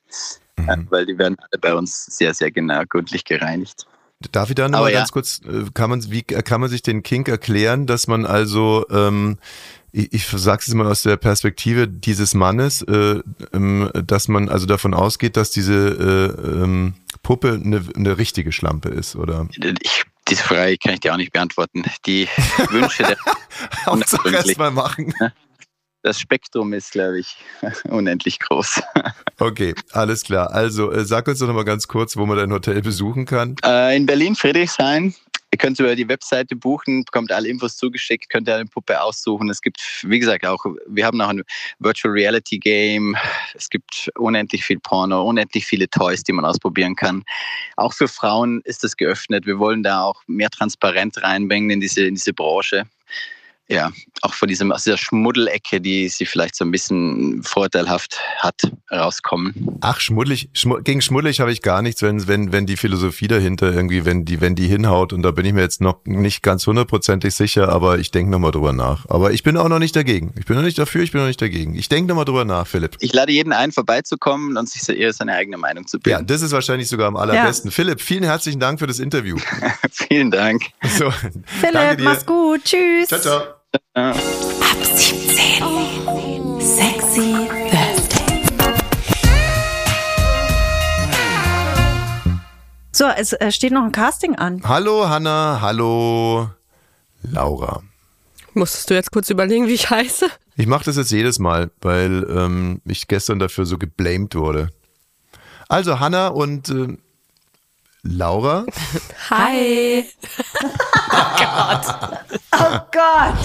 Mhm. 0.57 0.69
Äh, 0.69 0.77
Weil 0.91 1.07
die 1.07 1.19
werden 1.19 1.37
alle 1.39 1.59
bei 1.61 1.75
uns 1.75 2.07
sehr, 2.07 2.35
sehr 2.35 2.51
genau 2.51 2.83
gründlich 2.89 3.25
gereinigt. 3.25 3.87
Darf 4.33 4.49
ich 4.49 4.57
da 4.57 4.69
noch 4.69 4.79
Aber 4.79 4.87
mal 4.87 4.93
ja. 4.93 4.99
ganz 4.99 5.13
kurz, 5.13 5.41
äh, 5.47 5.71
kann 5.75 5.91
man, 5.91 6.11
wie 6.11 6.23
kann 6.23 6.61
man 6.61 6.69
sich 6.69 6.83
den 6.83 7.05
Kink 7.05 7.29
erklären, 7.29 7.87
dass 7.87 8.09
man 8.09 8.27
also, 8.27 8.85
ähm, 8.91 9.39
ich, 9.93 10.13
ich 10.13 10.27
sag's 10.27 10.67
jetzt 10.67 10.75
mal 10.75 10.89
aus 10.89 11.03
der 11.03 11.17
Perspektive 11.17 11.87
dieses 11.87 12.35
Mannes, 12.35 12.83
äh, 12.83 13.21
ähm, 13.53 13.91
dass 13.95 14.27
man 14.27 14.49
also 14.49 14.67
davon 14.67 14.93
ausgeht, 14.93 15.37
dass 15.37 15.53
diese 15.53 16.35
äh, 16.35 16.63
ähm, 16.63 16.95
Puppe 17.23 17.61
eine, 17.65 17.85
eine 17.95 18.19
richtige 18.19 18.51
Schlampe 18.51 18.89
ist, 18.89 19.15
oder? 19.15 19.49
Ich, 19.83 20.05
diese 20.27 20.43
Frage 20.43 20.77
kann 20.79 20.95
ich 20.95 21.01
dir 21.01 21.13
auch 21.13 21.17
nicht 21.17 21.33
beantworten. 21.33 21.85
Die 22.05 22.29
Wünsche, 22.71 23.05
der, 23.05 23.17
Hauptsache 23.87 24.23
Unergründlich. 24.23 24.47
erst 24.49 24.59
mal 24.59 24.71
machen. 24.73 25.15
Das 26.09 26.19
Spektrum 26.19 26.73
ist, 26.73 26.93
glaube 26.93 27.21
ich, 27.21 27.37
unendlich 27.85 28.41
groß. 28.41 28.81
Okay, 29.39 29.75
alles 29.93 30.25
klar. 30.25 30.51
Also 30.53 30.91
äh, 30.91 31.05
sag 31.05 31.29
uns 31.29 31.39
doch 31.39 31.47
noch 31.47 31.55
mal 31.55 31.65
ganz 31.65 31.87
kurz, 31.87 32.17
wo 32.17 32.27
man 32.27 32.39
dein 32.39 32.53
Hotel 32.53 32.81
besuchen 32.83 33.27
kann. 33.27 33.57
Äh, 33.65 33.97
in 33.97 34.07
Berlin, 34.07 34.35
Friedrichshain. 34.35 35.15
Ihr 35.51 35.59
könnt 35.59 35.81
über 35.81 35.97
die 35.97 36.09
Webseite 36.09 36.57
buchen, 36.57 37.05
bekommt 37.05 37.33
alle 37.33 37.49
Infos 37.49 37.77
zugeschickt, 37.79 38.29
könnt 38.29 38.49
ihr 38.49 38.57
eine 38.57 38.67
Puppe 38.67 39.01
aussuchen. 39.01 39.49
Es 39.49 39.63
gibt, 39.63 39.81
wie 40.03 40.19
gesagt, 40.19 40.45
auch, 40.45 40.63
wir 40.87 41.07
haben 41.07 41.21
auch 41.23 41.31
ein 41.31 41.43
Virtual 41.79 42.13
Reality 42.13 42.59
Game. 42.59 43.17
Es 43.55 43.71
gibt 43.71 44.11
unendlich 44.17 44.63
viel 44.65 44.79
Porno, 44.79 45.23
unendlich 45.23 45.65
viele 45.65 45.89
Toys, 45.89 46.23
die 46.23 46.33
man 46.33 46.45
ausprobieren 46.45 46.97
kann. 46.97 47.25
Auch 47.77 47.95
für 47.95 48.09
Frauen 48.09 48.61
ist 48.65 48.85
das 48.85 48.97
geöffnet. 48.97 49.47
Wir 49.47 49.59
wollen 49.59 49.83
da 49.83 50.03
auch 50.03 50.23
mehr 50.27 50.51
Transparenz 50.51 51.17
reinbringen 51.23 51.71
in 51.71 51.81
diese, 51.81 52.05
in 52.05 52.15
diese 52.15 52.35
Branche. 52.35 52.85
Ja, 53.71 53.91
auch 54.23 54.33
von 54.33 54.49
diesem, 54.49 54.73
aus 54.73 54.85
dieser 54.85 54.97
Schmuddelecke, 54.97 55.79
die 55.81 56.09
sie 56.09 56.25
vielleicht 56.25 56.57
so 56.57 56.65
ein 56.65 56.71
bisschen 56.71 57.43
vorteilhaft 57.43 58.19
hat, 58.39 58.55
rauskommen. 58.91 59.79
Ach, 59.83 60.01
schmuddelig, 60.01 60.49
schmu 60.55 60.81
gegen 60.83 61.03
schmuddelig 61.03 61.41
habe 61.41 61.53
ich 61.53 61.61
gar 61.61 61.83
nichts, 61.83 62.01
wenn, 62.01 62.27
wenn, 62.27 62.51
wenn 62.51 62.65
die 62.65 62.79
Philosophie 62.79 63.29
dahinter 63.29 63.71
irgendwie, 63.71 64.07
wenn 64.07 64.25
die, 64.25 64.41
wenn 64.41 64.55
die 64.55 64.67
hinhaut 64.69 65.13
und 65.13 65.21
da 65.23 65.33
bin 65.33 65.45
ich 65.45 65.53
mir 65.53 65.61
jetzt 65.61 65.83
noch 65.83 65.99
nicht 66.07 66.43
ganz 66.43 66.67
hundertprozentig 66.67 67.35
sicher, 67.35 67.69
aber 67.69 67.99
ich 67.99 68.11
denke 68.11 68.31
nochmal 68.33 68.53
drüber 68.53 68.73
nach. 68.73 69.05
Aber 69.11 69.33
ich 69.33 69.43
bin 69.43 69.59
auch 69.59 69.69
noch 69.69 69.79
nicht 69.79 69.95
dagegen. 69.95 70.33
Ich 70.39 70.47
bin 70.47 70.57
noch 70.57 70.63
nicht 70.65 70.79
dafür, 70.79 71.03
ich 71.03 71.13
bin 71.13 71.21
noch 71.21 71.29
nicht 71.29 71.43
dagegen. 71.43 71.75
Ich 71.75 71.91
denke 71.91 72.09
nochmal 72.09 72.25
drüber 72.25 72.47
nach, 72.47 72.67
Philipp. 72.67 72.97
Ich 73.01 73.13
lade 73.13 73.33
jeden 73.33 73.53
ein, 73.53 73.71
vorbeizukommen 73.73 74.57
und 74.57 74.67
sich 74.71 74.83
so 74.83 74.93
eher 74.95 75.13
seine 75.13 75.35
eigene 75.35 75.59
Meinung 75.59 75.87
zu 75.87 75.99
Ja, 76.07 76.17
bilden. 76.17 76.27
das 76.27 76.41
ist 76.41 76.53
wahrscheinlich 76.53 76.89
sogar 76.89 77.09
am 77.09 77.17
allerbesten. 77.17 77.71
Philipp, 77.71 78.01
vielen 78.01 78.25
herzlichen 78.25 78.61
Dank 78.61 78.79
für 78.79 78.87
das 78.87 78.99
Interview. 78.99 79.37
Vielen 79.93 80.31
Dank. 80.31 80.63
So, 80.97 81.05
danke 81.11 81.43
Philipp, 81.45 81.99
dir. 81.99 82.05
mach's 82.05 82.25
gut. 82.25 82.65
Tschüss. 82.65 83.09
Ciao, 83.09 83.21
ciao. 83.21 83.58
Ab 83.93 84.17
17. 84.83 86.59
Sexy 86.59 87.49
Thursday. 87.69 88.43
So, 92.93 93.09
es 93.09 93.35
äh, 93.35 93.53
steht 93.53 93.73
noch 93.73 93.85
ein 93.85 93.93
Casting 93.93 94.37
an. 94.37 94.63
Hallo 94.65 95.07
Hanna, 95.11 95.59
hallo 95.61 96.49
Laura. 97.23 97.83
Musstest 98.55 98.89
du 98.89 98.95
jetzt 98.95 99.11
kurz 99.13 99.29
überlegen, 99.29 99.67
wie 99.67 99.75
ich 99.75 99.91
heiße? 99.91 100.31
Ich 100.57 100.67
mache 100.67 100.87
das 100.87 100.97
jetzt 100.97 101.13
jedes 101.13 101.39
Mal, 101.39 101.71
weil 101.83 102.27
ähm, 102.31 102.81
ich 102.87 103.07
gestern 103.07 103.39
dafür 103.39 103.67
so 103.67 103.77
geblamed 103.77 104.35
wurde. 104.35 104.71
Also 105.69 106.01
Hanna 106.01 106.29
und 106.29 106.71
äh, 106.71 106.97
Laura. 108.03 108.65
Hi. 109.31 110.05
Oh 112.61 112.79
Gott. 112.93 113.39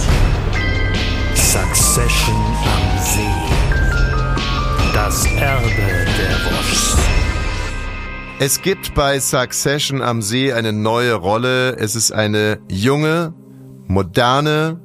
Succession 1.36 2.36
am 2.36 3.00
See. 3.00 3.54
Das 4.94 5.26
Erbe 5.26 5.70
der 6.18 6.38
Wurst. 6.46 6.98
Es 8.40 8.62
gibt 8.62 8.94
bei 8.96 9.20
Succession 9.20 10.02
am 10.02 10.22
See 10.22 10.52
eine 10.52 10.74
neue 10.74 11.14
Rolle. 11.14 11.76
Es 11.78 11.96
ist 11.96 12.12
eine 12.12 12.60
junge, 12.70 13.34
moderne, 13.88 14.80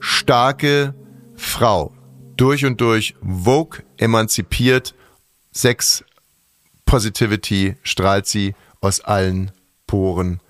starke 0.00 0.94
Frau. 1.36 1.92
Durch 2.36 2.64
und 2.64 2.80
durch 2.80 3.14
Vogue, 3.22 3.80
emanzipiert, 3.98 4.94
Sex, 5.52 6.04
Positivity 6.84 7.76
strahlt 7.82 8.26
sie 8.26 8.54
aus 8.84 9.00
allen 9.00 9.50
Poren 9.86 10.40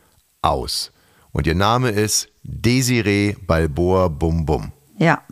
aus. 0.43 0.91
Und 1.33 1.47
ihr 1.47 1.55
Name 1.55 1.91
ist 1.91 2.29
Desiree 2.43 3.35
Balboa 3.47 4.09
Bum 4.09 4.45
Bum. 4.45 4.73
Ja, 4.99 5.23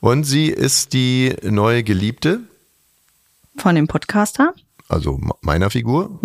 Und 0.00 0.24
sie 0.24 0.46
ist 0.46 0.92
die 0.92 1.34
neue 1.42 1.82
Geliebte 1.82 2.40
von 3.56 3.74
dem 3.74 3.86
Podcaster. 3.86 4.54
also 4.88 5.20
meiner 5.42 5.70
Figur. 5.70 6.18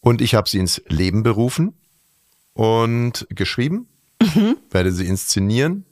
Und 0.00 0.20
ich 0.20 0.34
habe 0.34 0.48
sie 0.48 0.58
ins 0.58 0.80
Leben 0.86 1.22
berufen 1.22 1.74
und 2.54 3.26
geschrieben, 3.30 3.88
werde 4.70 4.92
sie 4.92 5.06
inszenieren. 5.06 5.84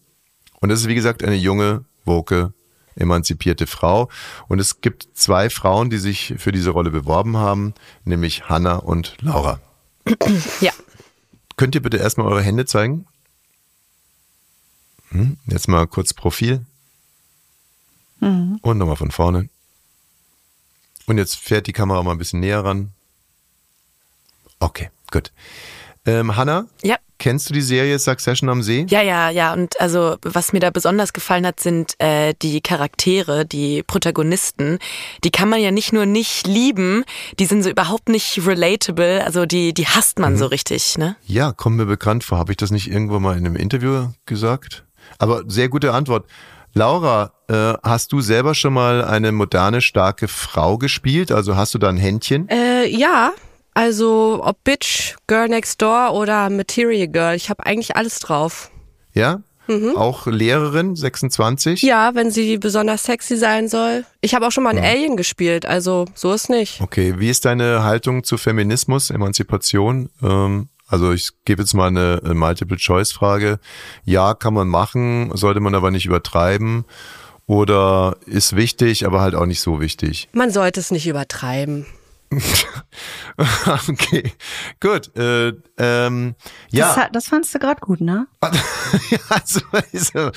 Und 0.61 0.69
das 0.69 0.81
ist, 0.81 0.89
wie 0.89 0.95
gesagt, 0.95 1.25
eine 1.25 1.35
junge, 1.37 1.85
woke, 2.05 2.53
emanzipierte 2.97 3.67
Frau. 3.67 4.09
Und 4.49 4.59
es 4.59 4.81
gibt 4.81 5.09
zwei 5.15 5.49
Frauen, 5.51 5.91
die 5.91 5.99
sich 5.99 6.35
für 6.39 6.53
diese 6.53 6.71
Rolle 6.71 6.91
beworben 6.91 7.37
haben, 7.37 7.75
nämlich 8.05 8.49
Hanna 8.49 8.77
und 8.77 9.17
Laura. 9.21 9.61
Ja. 10.61 10.73
Könnt 11.57 11.75
ihr 11.75 11.83
bitte 11.83 11.97
erstmal 11.97 12.27
eure 12.27 12.43
Hände 12.43 12.67
zeigen? 12.67 13.07
Hm, 15.11 15.37
Jetzt 15.47 15.69
mal 15.69 15.87
kurz 15.87 16.13
Profil. 16.15 16.65
Und 18.21 18.79
nochmal 18.79 18.97
von 18.97 19.11
vorne. 19.11 19.49
Und 21.07 21.19
jetzt 21.19 21.37
fährt 21.37 21.67
die 21.67 21.73
Kamera 21.73 22.03
mal 22.03 22.13
ein 22.13 22.19
bisschen 22.19 22.41
näher 22.41 22.65
ran. 22.65 22.93
Okay, 24.59 24.91
gut. 25.13 25.33
Ähm, 26.07 26.37
Hanna, 26.37 26.67
Ja. 26.83 26.97
Kennst 27.19 27.49
du 27.49 27.55
die 27.55 27.61
Serie 27.63 27.99
Succession 27.99 28.49
am 28.49 28.63
See? 28.63 28.87
Ja, 28.89 29.03
ja, 29.03 29.31
ja. 29.31 29.53
Und 29.53 29.81
also, 29.81 30.17
was 30.23 30.53
mir 30.53 30.61
da 30.61 30.71
besonders 30.71 31.13
gefallen 31.13 31.47
hat, 31.47 31.61
sind 31.61 31.95
äh, 31.99 32.35
die 32.43 32.61
Charaktere, 32.61 33.47
die 33.47 33.83
Protagonisten. 33.83 34.79
Die 35.25 35.31
kann 35.31 35.49
man 35.49 35.61
ja 35.61 35.71
nicht 35.71 35.93
nur 35.93 36.07
nicht 36.07 36.47
lieben, 36.47 37.05
die 37.39 37.47
sind 37.47 37.63
so 37.63 37.71
überhaupt 37.71 38.09
nicht 38.09 38.47
relatable. 38.47 39.25
Also 39.25 39.47
die, 39.47 39.73
die 39.73 39.87
hasst 39.87 40.19
man 40.19 40.37
so 40.37 40.47
richtig, 40.47 40.99
ne? 40.99 41.17
Ja, 41.27 41.53
kommt 41.53 41.77
mir 41.77 41.87
bekannt 41.87 42.25
vor. 42.25 42.39
Habe 42.39 42.53
ich 42.53 42.57
das 42.57 42.71
nicht 42.71 42.91
irgendwo 42.91 43.19
mal 43.19 43.37
in 43.37 43.47
einem 43.47 43.57
Interview 43.57 44.09
gesagt? 44.27 44.85
Aber 45.19 45.43
sehr 45.47 45.69
gute 45.69 45.93
Antwort. 45.93 46.27
Laura, 46.75 47.33
äh, 47.49 47.73
hast 47.83 48.13
du 48.13 48.21
selber 48.21 48.55
schon 48.55 48.75
mal 48.75 49.03
eine 49.03 49.33
moderne, 49.33 49.81
starke 49.81 50.29
Frau 50.29 50.77
gespielt? 50.77 51.33
Also 51.33 51.57
hast 51.57 51.73
du 51.73 51.79
da 51.79 51.89
ein 51.89 51.97
Händchen? 51.97 52.49
Äh, 52.51 52.87
ja. 52.87 53.33
Also 53.77 54.41
ob 54.43 54.65
Bitch, 54.65 55.17
Girl 55.27 55.49
Next 55.49 55.83
Door 55.83 56.15
oder 56.15 56.49
Material 56.49 57.09
Girl, 57.09 57.37
ich 57.37 57.51
habe 57.51 57.67
eigentlich 57.67 57.95
alles 57.95 58.21
drauf. 58.21 58.71
Ja? 59.13 59.43
Auch 59.97 60.27
Lehrerin, 60.27 60.97
26? 60.97 61.83
Ja, 61.83 62.15
wenn 62.15 62.31
sie 62.31 62.57
besonders 62.57 63.05
sexy 63.05 63.37
sein 63.37 63.69
soll. 63.69 64.07
Ich 64.23 64.35
habe 64.35 64.47
auch 64.47 64.51
schon 64.51 64.65
mal 64.65 64.71
einen 64.71 64.83
Alien 64.83 65.19
gespielt, 65.19 65.67
also 65.67 66.07
so 66.15 66.33
ist 66.33 66.49
nicht. 66.49 66.81
Okay, 66.81 67.17
wie 67.19 67.29
ist 67.29 67.45
deine 67.45 67.83
Haltung 67.83 68.25
zu 68.25 68.39
Feminismus, 68.39 69.11
Emanzipation? 69.11 70.09
Ähm, 70.23 70.69
also 70.89 71.13
ich 71.13 71.33
gebe 71.45 71.61
jetzt 71.61 71.75
mal 71.75 71.89
eine 71.89 72.23
Multiple-Choice-Frage. 72.33 73.59
Ja, 74.05 74.33
kann 74.33 74.55
man 74.55 74.69
machen, 74.69 75.33
sollte 75.35 75.61
man 75.61 75.75
aber 75.75 75.91
nicht 75.91 76.07
übertreiben. 76.07 76.87
Oder 77.45 78.17
ist 78.25 78.57
wichtig, 78.57 79.05
aber 79.05 79.21
halt 79.21 79.35
auch 79.35 79.47
nicht 79.47 79.61
so 79.61 79.81
wichtig. 79.81 80.31
Man 80.33 80.51
sollte 80.51 80.81
es 80.81 80.91
nicht 80.91 81.07
übertreiben. 81.07 81.85
okay, 83.89 84.33
gut. 84.81 85.15
Äh, 85.17 85.53
ähm, 85.79 86.35
ja. 86.71 86.95
Das, 86.95 87.09
das 87.13 87.29
fandst 87.29 87.55
du 87.55 87.59
gerade 87.59 87.81
gut, 87.81 88.01
ne? 88.01 88.27
ja, 89.11 89.19
also, 89.29 89.61
also, 89.73 90.31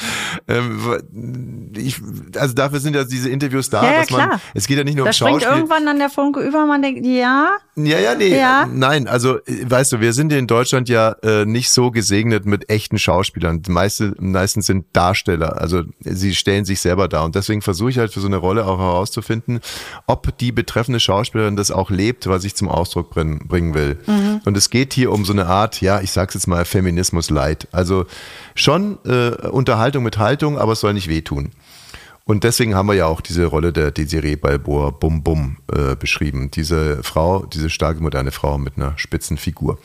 ähm, 0.47 1.71
ich, 1.75 2.01
also 2.35 2.53
dafür 2.53 2.79
sind 2.79 2.95
ja 2.95 3.03
diese 3.05 3.29
Interviews 3.29 3.69
da, 3.69 3.83
Ja, 3.83 3.91
ja, 3.91 3.99
dass 3.99 4.09
man, 4.09 4.27
klar. 4.27 4.41
es 4.53 4.67
geht 4.67 4.77
ja 4.77 4.83
nicht 4.83 4.95
nur 4.95 5.05
Da 5.05 5.11
um 5.11 5.13
springt 5.13 5.41
Schauspiel. 5.43 5.57
irgendwann 5.57 5.85
dann 5.85 5.99
der 5.99 6.09
Funke 6.09 6.41
über, 6.41 6.65
man 6.65 6.81
denkt, 6.81 7.05
ja, 7.05 7.57
Ja, 7.75 7.99
ja, 7.99 8.15
nee. 8.15 8.37
Ja. 8.37 8.67
Nein, 8.71 9.07
also 9.07 9.39
weißt 9.47 9.93
du, 9.93 9.99
wir 10.01 10.11
sind 10.13 10.33
in 10.33 10.47
Deutschland 10.47 10.89
ja 10.89 11.11
äh, 11.23 11.45
nicht 11.45 11.71
so 11.71 11.91
gesegnet 11.91 12.45
mit 12.45 12.69
echten 12.69 12.99
Schauspielern. 12.99 13.61
Die 13.61 13.71
meiste, 13.71 14.13
meistens 14.19 14.65
sind 14.65 14.87
Darsteller. 14.93 15.61
Also 15.61 15.83
sie 16.01 16.35
stellen 16.35 16.65
sich 16.65 16.81
selber 16.81 17.07
dar. 17.07 17.23
Und 17.23 17.35
deswegen 17.35 17.61
versuche 17.61 17.91
ich 17.91 17.97
halt 17.97 18.11
für 18.13 18.19
so 18.19 18.27
eine 18.27 18.37
Rolle 18.37 18.65
auch 18.65 18.79
herauszufinden, 18.79 19.61
ob 20.07 20.37
die 20.37 20.51
betreffende 20.51 20.99
Schauspielerin 20.99 21.55
das 21.55 21.71
auch 21.71 21.89
lebt, 21.89 22.27
was 22.27 22.43
ich 22.43 22.55
zum 22.55 22.67
Ausdruck 22.67 22.88
bringen, 22.95 23.47
bringen 23.47 23.73
will. 23.73 23.97
Und 24.45 24.57
es 24.57 24.69
geht 24.69 24.93
hier 24.93 25.11
um 25.11 25.25
so 25.25 25.33
eine 25.33 25.45
Art, 25.47 25.81
ja, 25.81 26.01
ich 26.01 26.11
sag's 26.11 26.33
jetzt 26.33 26.47
mal, 26.47 26.65
Feminismus 26.65 27.29
light. 27.29 27.67
Also 27.71 28.05
schon 28.55 28.97
äh, 29.05 29.47
Unterhaltung 29.47 30.03
mit 30.03 30.17
Haltung, 30.17 30.57
aber 30.57 30.73
es 30.73 30.79
soll 30.79 30.93
nicht 30.93 31.07
wehtun. 31.07 31.51
Und 32.29 32.43
deswegen 32.43 32.75
haben 32.75 32.87
wir 32.87 32.93
ja 32.93 33.07
auch 33.07 33.21
diese 33.21 33.45
Rolle 33.45 33.73
der 33.73 33.89
Desiree 33.89 34.35
Balboa 34.35 34.91
Bum 34.91 35.23
Bum 35.23 35.57
äh, 35.73 35.95
beschrieben. 35.95 36.51
Diese 36.51 37.01
Frau, 37.01 37.45
diese 37.47 37.71
starke 37.71 38.03
moderne 38.03 38.29
Frau 38.29 38.59
mit 38.59 38.77
einer 38.77 38.93
spitzen 38.97 39.37
Figur. 39.37 39.79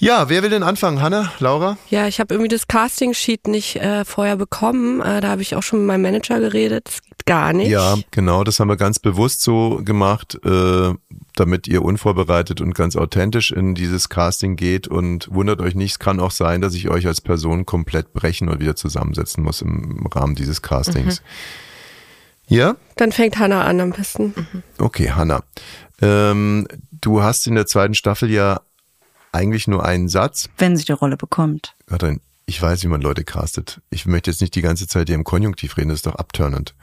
Ja, 0.00 0.28
wer 0.28 0.44
will 0.44 0.50
denn 0.50 0.62
anfangen? 0.62 1.02
Hanna, 1.02 1.32
Laura? 1.40 1.76
Ja, 1.90 2.06
ich 2.06 2.20
habe 2.20 2.32
irgendwie 2.32 2.48
das 2.48 2.68
Casting-Sheet 2.68 3.48
nicht 3.48 3.76
äh, 3.76 4.04
vorher 4.04 4.36
bekommen. 4.36 5.00
Äh, 5.00 5.20
da 5.20 5.28
habe 5.28 5.42
ich 5.42 5.56
auch 5.56 5.62
schon 5.64 5.80
mit 5.80 5.88
meinem 5.88 6.02
Manager 6.02 6.38
geredet. 6.38 6.86
Das 6.86 7.02
geht 7.02 7.26
gar 7.26 7.52
nicht. 7.52 7.68
Ja, 7.68 7.96
genau, 8.12 8.44
das 8.44 8.60
haben 8.60 8.68
wir 8.68 8.76
ganz 8.76 9.00
bewusst 9.00 9.42
so 9.42 9.80
gemacht, 9.84 10.38
äh, 10.44 10.94
damit 11.34 11.66
ihr 11.66 11.82
unvorbereitet 11.82 12.60
und 12.60 12.76
ganz 12.76 12.94
authentisch 12.94 13.50
in 13.50 13.74
dieses 13.74 14.08
Casting 14.08 14.54
geht 14.54 14.86
und 14.86 15.28
wundert 15.32 15.60
euch 15.60 15.74
nicht, 15.74 15.92
es 15.92 15.98
kann 15.98 16.20
auch 16.20 16.30
sein, 16.30 16.60
dass 16.60 16.74
ich 16.74 16.88
euch 16.88 17.08
als 17.08 17.20
Person 17.20 17.66
komplett 17.66 18.12
brechen 18.12 18.48
und 18.48 18.60
wieder 18.60 18.76
zusammensetzen 18.76 19.42
muss 19.42 19.62
im 19.62 20.06
Rahmen 20.06 20.36
dieses 20.36 20.62
Castings. 20.62 21.22
Ja? 22.46 22.76
Dann 22.96 23.10
fängt 23.10 23.38
Hannah 23.38 23.64
an 23.64 23.80
am 23.80 23.90
besten. 23.90 24.34
Okay, 24.78 25.10
Hanna. 25.10 25.42
Ähm, 26.00 26.66
du 27.00 27.22
hast 27.22 27.46
in 27.46 27.56
der 27.56 27.66
zweiten 27.66 27.94
Staffel 27.94 28.30
ja 28.30 28.60
eigentlich 29.38 29.68
nur 29.68 29.84
einen 29.84 30.08
Satz. 30.08 30.48
Wenn 30.58 30.76
sie 30.76 30.84
die 30.84 30.92
Rolle 30.92 31.16
bekommt. 31.16 31.74
Katrin, 31.86 32.20
ich 32.46 32.60
weiß, 32.60 32.82
wie 32.82 32.88
man 32.88 33.00
Leute 33.00 33.24
castet. 33.24 33.80
Ich 33.90 34.06
möchte 34.06 34.30
jetzt 34.30 34.40
nicht 34.40 34.54
die 34.54 34.62
ganze 34.62 34.88
Zeit 34.88 35.08
hier 35.08 35.14
im 35.14 35.24
Konjunktiv 35.24 35.76
reden, 35.76 35.90
das 35.90 35.98
ist 35.98 36.06
doch 36.06 36.16
abturnend. 36.16 36.74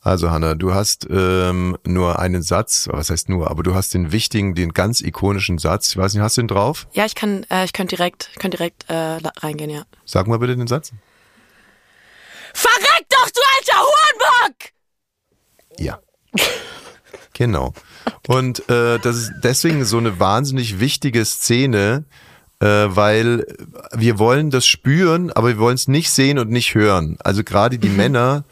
Also 0.00 0.30
Hanna, 0.30 0.54
du 0.54 0.74
hast 0.74 1.06
ähm, 1.10 1.78
nur 1.84 2.18
einen 2.18 2.42
Satz, 2.42 2.88
was 2.90 3.08
heißt 3.08 3.28
nur, 3.28 3.50
aber 3.50 3.62
du 3.62 3.74
hast 3.74 3.94
den 3.94 4.10
wichtigen, 4.10 4.54
den 4.56 4.72
ganz 4.72 5.00
ikonischen 5.00 5.58
Satz. 5.58 5.90
Ich 5.90 5.96
weiß 5.96 6.12
nicht, 6.12 6.22
hast 6.22 6.36
du 6.36 6.42
den 6.42 6.48
drauf? 6.48 6.88
Ja, 6.92 7.06
ich 7.06 7.14
kann, 7.14 7.46
äh, 7.50 7.64
ich 7.64 7.72
könnte 7.72 7.94
direkt, 7.96 8.30
ich 8.32 8.40
könnte 8.40 8.56
direkt 8.56 8.90
äh, 8.90 9.18
reingehen, 9.38 9.70
ja. 9.70 9.84
Sag 10.04 10.26
mal 10.26 10.38
bitte 10.38 10.56
den 10.56 10.66
Satz. 10.66 10.90
Verreck 12.52 13.06
doch, 13.08 13.30
du 13.30 13.40
alter 13.56 13.80
Hurenbock! 13.80 14.70
Ja. 15.78 16.00
Genau. 17.42 17.72
Und 18.28 18.68
äh, 18.70 19.00
das 19.00 19.16
ist 19.16 19.32
deswegen 19.42 19.84
so 19.84 19.98
eine 19.98 20.20
wahnsinnig 20.20 20.78
wichtige 20.78 21.24
Szene, 21.24 22.04
äh, 22.60 22.66
weil 22.66 23.44
wir 23.92 24.20
wollen 24.20 24.50
das 24.50 24.64
spüren, 24.64 25.32
aber 25.32 25.48
wir 25.48 25.58
wollen 25.58 25.74
es 25.74 25.88
nicht 25.88 26.10
sehen 26.10 26.38
und 26.38 26.50
nicht 26.50 26.76
hören. 26.76 27.16
Also 27.24 27.42
gerade 27.42 27.80
die 27.80 27.88
Männer, 27.88 28.44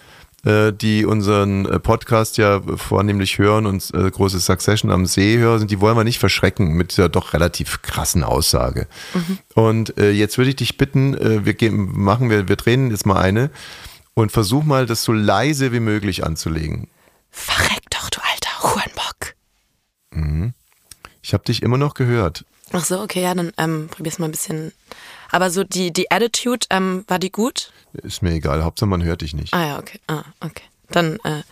äh, 0.45 0.73
die 0.73 1.05
unseren 1.05 1.67
äh, 1.67 1.79
Podcast 1.79 2.37
ja 2.37 2.61
vornehmlich 2.77 3.39
hören 3.39 3.67
und 3.67 3.95
äh, 3.95 4.11
große 4.11 4.41
Succession 4.41 4.91
am 4.91 5.07
See 5.07 5.39
hören, 5.39 5.69
die 5.69 5.81
wollen 5.81 5.97
wir 5.97 6.03
nicht 6.03 6.19
verschrecken 6.19 6.73
mit 6.73 6.91
dieser 6.91 7.09
doch 7.09 7.33
relativ 7.33 7.83
krassen 7.83 8.25
Aussage. 8.25 8.89
Und 9.55 9.99
äh, 9.99 10.11
jetzt 10.11 10.37
würde 10.37 10.51
ich 10.51 10.57
dich 10.57 10.79
bitten, 10.79 11.15
äh, 11.15 11.45
wir 11.45 11.55
geben, 11.55 11.93
machen 11.95 12.29
wir, 12.29 12.49
wir 12.49 12.57
drehen 12.57 12.91
jetzt 12.91 13.07
mal 13.07 13.21
eine 13.21 13.51
und 14.15 14.33
versuch 14.33 14.65
mal, 14.65 14.87
das 14.87 15.05
so 15.05 15.13
leise 15.13 15.73
wie 15.73 15.81
möglich 15.81 16.25
anzulegen. 16.25 16.89
Verreck 17.31 17.89
doch, 17.91 18.11
du 18.11 18.21
alter 18.21 18.63
Hurenbock! 18.63 19.35
Ich 21.23 21.33
habe 21.35 21.45
dich 21.45 21.63
immer 21.63 21.77
noch 21.77 21.95
gehört. 21.95 22.45
Ach 22.73 22.85
so, 22.85 23.01
okay, 23.01 23.23
ja, 23.23 23.35
dann 23.35 23.53
ähm, 23.59 23.89
probier's 23.91 24.19
mal 24.19 24.27
ein 24.27 24.31
bisschen. 24.31 24.73
Aber 25.31 25.51
so 25.51 25.65
die, 25.65 25.93
die 25.93 26.11
Attitude, 26.11 26.67
ähm, 26.71 27.05
war 27.09 27.19
die 27.19 27.31
gut? 27.31 27.73
Ist 27.93 28.23
mir 28.23 28.33
egal, 28.33 28.63
Hauptsache 28.63 28.89
man 28.89 29.03
hört 29.03 29.23
dich 29.23 29.35
nicht. 29.35 29.53
Ah 29.53 29.67
ja, 29.67 29.79
okay. 29.79 29.99
Ah, 30.07 30.25
okay. 30.41 30.65
Dann, 30.89 31.19
äh, 31.25 31.43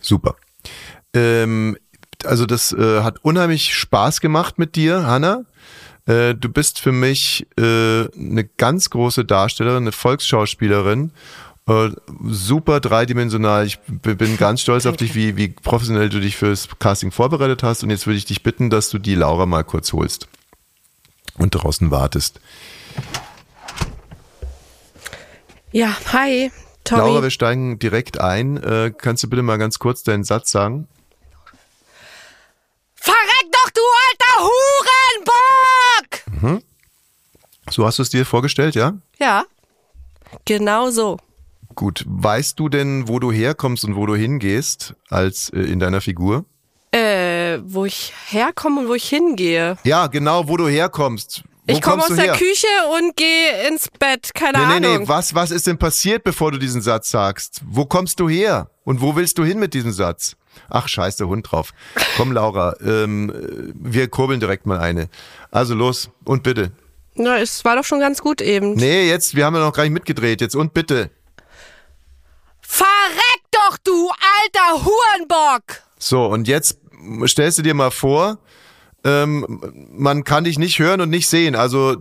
Super. 0.00 0.36
Ähm, 1.14 1.76
also 2.24 2.46
das 2.46 2.72
äh, 2.72 3.02
hat 3.02 3.24
unheimlich 3.24 3.74
Spaß 3.74 4.20
gemacht 4.20 4.58
mit 4.58 4.76
dir, 4.76 5.06
Hanna. 5.06 5.44
Äh, 6.06 6.34
du 6.34 6.48
bist 6.48 6.80
für 6.80 6.92
mich 6.92 7.46
äh, 7.56 7.62
eine 7.62 8.44
ganz 8.56 8.90
große 8.90 9.24
Darstellerin, 9.24 9.84
eine 9.84 9.92
Volksschauspielerin. 9.92 11.12
Äh, 11.68 11.90
super 12.24 12.80
dreidimensional. 12.80 13.66
Ich 13.66 13.78
bin 13.80 14.36
ganz 14.38 14.60
stolz 14.60 14.86
auf 14.86 14.96
dich, 14.96 15.14
wie, 15.14 15.36
wie 15.36 15.48
professionell 15.48 16.08
du 16.08 16.20
dich 16.20 16.36
fürs 16.36 16.68
Casting 16.78 17.12
vorbereitet 17.12 17.62
hast. 17.62 17.82
Und 17.82 17.90
jetzt 17.90 18.06
würde 18.06 18.18
ich 18.18 18.24
dich 18.24 18.42
bitten, 18.42 18.70
dass 18.70 18.90
du 18.90 18.98
die 18.98 19.14
Laura 19.14 19.46
mal 19.46 19.64
kurz 19.64 19.92
holst 19.92 20.28
und 21.38 21.50
draußen 21.50 21.90
wartest. 21.90 22.40
Ja, 25.70 25.96
hi, 26.12 26.50
Tommy. 26.84 27.00
Laura, 27.00 27.22
wir 27.22 27.30
steigen 27.30 27.78
direkt 27.78 28.20
ein. 28.20 28.62
Äh, 28.62 28.92
kannst 28.96 29.22
du 29.22 29.30
bitte 29.30 29.42
mal 29.42 29.56
ganz 29.56 29.78
kurz 29.78 30.02
deinen 30.02 30.24
Satz 30.24 30.50
sagen? 30.50 30.88
Verreck 32.94 33.50
doch, 33.50 33.70
du 33.70 33.80
alter 34.08 34.44
Hurenbock! 34.44 36.62
So 37.70 37.86
hast 37.86 37.98
du 37.98 38.02
es 38.02 38.10
dir 38.10 38.26
vorgestellt, 38.26 38.74
ja? 38.74 38.98
Ja, 39.18 39.44
genau 40.44 40.90
so. 40.90 41.16
Gut. 41.74 42.04
Weißt 42.06 42.58
du 42.58 42.68
denn, 42.68 43.08
wo 43.08 43.18
du 43.18 43.32
herkommst 43.32 43.84
und 43.84 43.96
wo 43.96 44.06
du 44.06 44.14
hingehst 44.14 44.94
als 45.08 45.50
äh, 45.50 45.60
in 45.60 45.78
deiner 45.78 46.00
Figur? 46.00 46.44
Äh, 46.90 47.58
wo 47.64 47.84
ich 47.86 48.12
herkomme 48.28 48.80
und 48.82 48.88
wo 48.88 48.94
ich 48.94 49.08
hingehe. 49.08 49.76
Ja, 49.84 50.06
genau, 50.08 50.46
wo 50.48 50.56
du 50.56 50.68
herkommst. 50.68 51.42
Wo 51.66 51.74
ich 51.74 51.80
komme 51.80 52.02
aus 52.02 52.14
der? 52.14 52.32
Küche 52.32 52.66
und 52.98 53.16
gehe 53.16 53.68
ins 53.68 53.88
Bett. 53.98 54.34
Keine 54.34 54.58
Nee, 54.58 54.80
nee, 54.80 54.86
Ahnung. 54.88 55.02
nee, 55.04 55.08
was, 55.08 55.34
was 55.34 55.50
ist 55.52 55.66
denn 55.66 55.78
passiert, 55.78 56.24
bevor 56.24 56.50
du 56.52 56.58
diesen 56.58 56.82
Satz 56.82 57.10
sagst? 57.10 57.60
Wo 57.64 57.86
kommst 57.86 58.18
du 58.20 58.28
her? 58.28 58.68
Und 58.84 59.00
wo 59.00 59.14
willst 59.16 59.38
du 59.38 59.44
hin 59.44 59.58
mit 59.60 59.72
diesem 59.72 59.92
Satz? 59.92 60.36
Ach, 60.68 60.86
scheiß 60.88 61.16
der 61.16 61.28
Hund 61.28 61.50
drauf. 61.50 61.72
Komm, 62.16 62.32
Laura, 62.32 62.74
ähm, 62.84 63.30
äh, 63.30 63.72
wir 63.74 64.08
kurbeln 64.08 64.40
direkt 64.40 64.66
mal 64.66 64.80
eine. 64.80 65.08
Also 65.50 65.74
los, 65.74 66.10
und 66.24 66.42
bitte. 66.42 66.72
Na, 67.14 67.38
es 67.38 67.64
war 67.64 67.76
doch 67.76 67.84
schon 67.84 68.00
ganz 68.00 68.20
gut 68.20 68.40
eben. 68.42 68.74
Nee, 68.74 69.08
jetzt, 69.08 69.34
wir 69.36 69.44
haben 69.46 69.54
ja 69.54 69.60
noch 69.60 69.72
gar 69.72 69.84
nicht 69.84 69.92
mitgedreht. 69.92 70.40
Jetzt 70.40 70.56
und 70.56 70.74
bitte. 70.74 71.10
Verreck 72.74 73.42
doch, 73.50 73.76
du 73.84 74.08
alter 74.08 74.82
Hurenbock! 74.82 75.82
So, 75.98 76.24
und 76.24 76.48
jetzt 76.48 76.78
stellst 77.26 77.58
du 77.58 77.62
dir 77.62 77.74
mal 77.74 77.90
vor, 77.90 78.38
ähm, 79.04 79.60
man 79.92 80.24
kann 80.24 80.44
dich 80.44 80.58
nicht 80.58 80.78
hören 80.78 81.02
und 81.02 81.10
nicht 81.10 81.28
sehen. 81.28 81.54
Also 81.54 81.98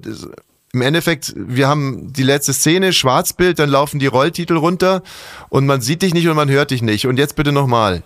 im 0.71 0.81
Endeffekt, 0.81 1.34
wir 1.36 1.67
haben 1.67 2.13
die 2.13 2.23
letzte 2.23 2.53
Szene, 2.53 2.93
Schwarzbild, 2.93 3.60
dann 3.60 3.67
laufen 3.67 3.99
die 3.99 4.07
Rolltitel 4.07 4.55
runter 4.55 5.03
und 5.49 5.65
man 5.65 5.81
sieht 5.81 6.03
dich 6.03 6.13
nicht 6.13 6.29
und 6.29 6.38
man 6.38 6.49
hört 6.49 6.71
dich 6.71 6.81
nicht. 6.81 7.05
Und 7.05 7.17
jetzt 7.17 7.36
bitte 7.36 7.51
nochmal. 7.51 8.03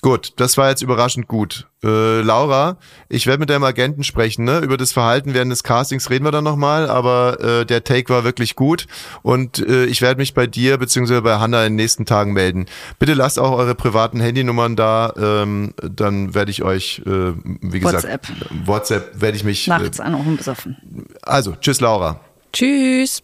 Gut, 0.00 0.34
das 0.36 0.56
war 0.56 0.68
jetzt 0.68 0.80
überraschend 0.82 1.26
gut. 1.26 1.66
Äh, 1.82 2.20
Laura, 2.20 2.76
ich 3.08 3.26
werde 3.26 3.40
mit 3.40 3.50
deinem 3.50 3.64
Agenten 3.64 4.04
sprechen, 4.04 4.44
ne? 4.44 4.60
Über 4.60 4.76
das 4.76 4.92
Verhalten 4.92 5.34
während 5.34 5.50
des 5.50 5.64
Castings 5.64 6.08
reden 6.08 6.24
wir 6.24 6.30
dann 6.30 6.44
nochmal, 6.44 6.88
aber 6.88 7.40
äh, 7.40 7.66
der 7.66 7.82
Take 7.82 8.08
war 8.12 8.22
wirklich 8.22 8.54
gut 8.54 8.86
und 9.22 9.58
äh, 9.58 9.86
ich 9.86 10.00
werde 10.00 10.18
mich 10.20 10.34
bei 10.34 10.46
dir 10.46 10.78
bzw. 10.78 11.20
bei 11.20 11.38
Hanna 11.40 11.64
in 11.64 11.72
den 11.72 11.76
nächsten 11.76 12.06
Tagen 12.06 12.32
melden. 12.32 12.66
Bitte 13.00 13.14
lasst 13.14 13.40
auch 13.40 13.52
eure 13.58 13.74
privaten 13.74 14.20
Handynummern 14.20 14.76
da, 14.76 15.12
ähm, 15.18 15.74
dann 15.82 16.32
werde 16.32 16.52
ich 16.52 16.62
euch, 16.62 17.02
äh, 17.04 17.32
wie 17.44 17.80
gesagt, 17.80 18.04
WhatsApp. 18.04 18.26
WhatsApp 18.66 19.20
werde 19.20 19.36
ich 19.36 19.42
mich. 19.44 19.66
Nachts 19.66 19.98
Äh, 19.98 20.02
anrufen 20.02 20.36
besoffen. 20.36 20.76
also, 21.22 21.56
tschüss 21.60 21.80
Laura. 21.80 22.20
Tschüss. 22.52 23.22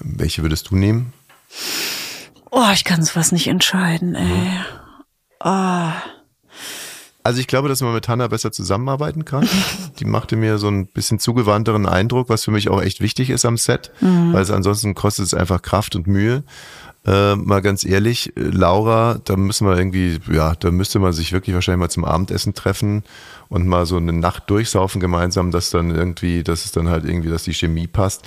Welche 0.00 0.40
würdest 0.42 0.70
du 0.70 0.76
nehmen? 0.76 1.12
Oh, 2.50 2.70
ich 2.72 2.84
kann 2.84 3.02
sowas 3.02 3.30
nicht 3.32 3.46
entscheiden, 3.46 4.14
ey. 4.14 4.50
Oh. 5.40 5.90
Also 7.22 7.40
ich 7.40 7.46
glaube, 7.46 7.68
dass 7.68 7.80
man 7.80 7.94
mit 7.94 8.06
Hanna 8.06 8.28
besser 8.28 8.52
zusammenarbeiten 8.52 9.24
kann. 9.24 9.48
Die 9.98 10.04
machte 10.04 10.36
mir 10.36 10.58
so 10.58 10.68
ein 10.68 10.86
bisschen 10.86 11.18
zugewandteren 11.18 11.86
Eindruck, 11.86 12.28
was 12.28 12.44
für 12.44 12.50
mich 12.50 12.68
auch 12.68 12.82
echt 12.82 13.00
wichtig 13.00 13.30
ist 13.30 13.46
am 13.46 13.56
Set, 13.56 13.92
weil 14.00 14.42
es 14.42 14.50
ansonsten 14.50 14.94
kostet 14.94 15.26
es 15.26 15.34
einfach 15.34 15.62
Kraft 15.62 15.96
und 15.96 16.06
Mühe. 16.06 16.44
Äh, 17.06 17.36
mal 17.36 17.60
ganz 17.60 17.84
ehrlich, 17.84 18.34
äh, 18.36 18.40
Laura, 18.40 19.20
da 19.24 19.36
müssen 19.36 19.66
wir 19.66 19.76
irgendwie, 19.76 20.20
ja, 20.32 20.54
da 20.54 20.70
müsste 20.70 20.98
man 20.98 21.12
sich 21.12 21.32
wirklich 21.32 21.54
wahrscheinlich 21.54 21.80
mal 21.80 21.90
zum 21.90 22.06
Abendessen 22.06 22.54
treffen 22.54 23.04
und 23.50 23.66
mal 23.66 23.84
so 23.84 23.98
eine 23.98 24.14
Nacht 24.14 24.48
durchsaufen 24.48 25.02
gemeinsam, 25.02 25.50
dass 25.50 25.68
dann 25.68 25.90
irgendwie, 25.90 26.42
dass 26.42 26.64
es 26.64 26.72
dann 26.72 26.88
halt 26.88 27.04
irgendwie, 27.04 27.28
dass 27.28 27.44
die 27.44 27.52
Chemie 27.52 27.86
passt. 27.86 28.22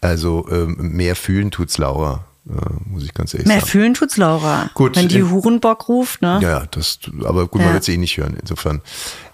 Also 0.00 0.46
ähm, 0.48 0.76
mehr 0.78 1.16
fühlen 1.16 1.50
tut's 1.50 1.76
Laura, 1.76 2.24
äh, 2.48 2.52
muss 2.86 3.04
ich 3.04 3.12
ganz 3.14 3.34
ehrlich 3.34 3.46
Mehr 3.46 3.58
sagen. 3.60 3.70
fühlen 3.70 3.94
tut's 3.94 4.16
Laura. 4.16 4.70
Gut, 4.74 4.96
Wenn 4.96 5.08
die 5.08 5.18
in- 5.18 5.30
Hurenbock 5.30 5.88
ruft, 5.88 6.22
ne? 6.22 6.38
Ja, 6.42 6.64
das, 6.70 6.98
aber 7.24 7.46
gut, 7.48 7.60
man 7.60 7.68
Ja. 7.68 7.74
wird 7.74 7.84
sie 7.84 7.94
eh 7.94 7.98
nicht 7.98 8.16
hören, 8.16 8.36
insofern. 8.40 8.80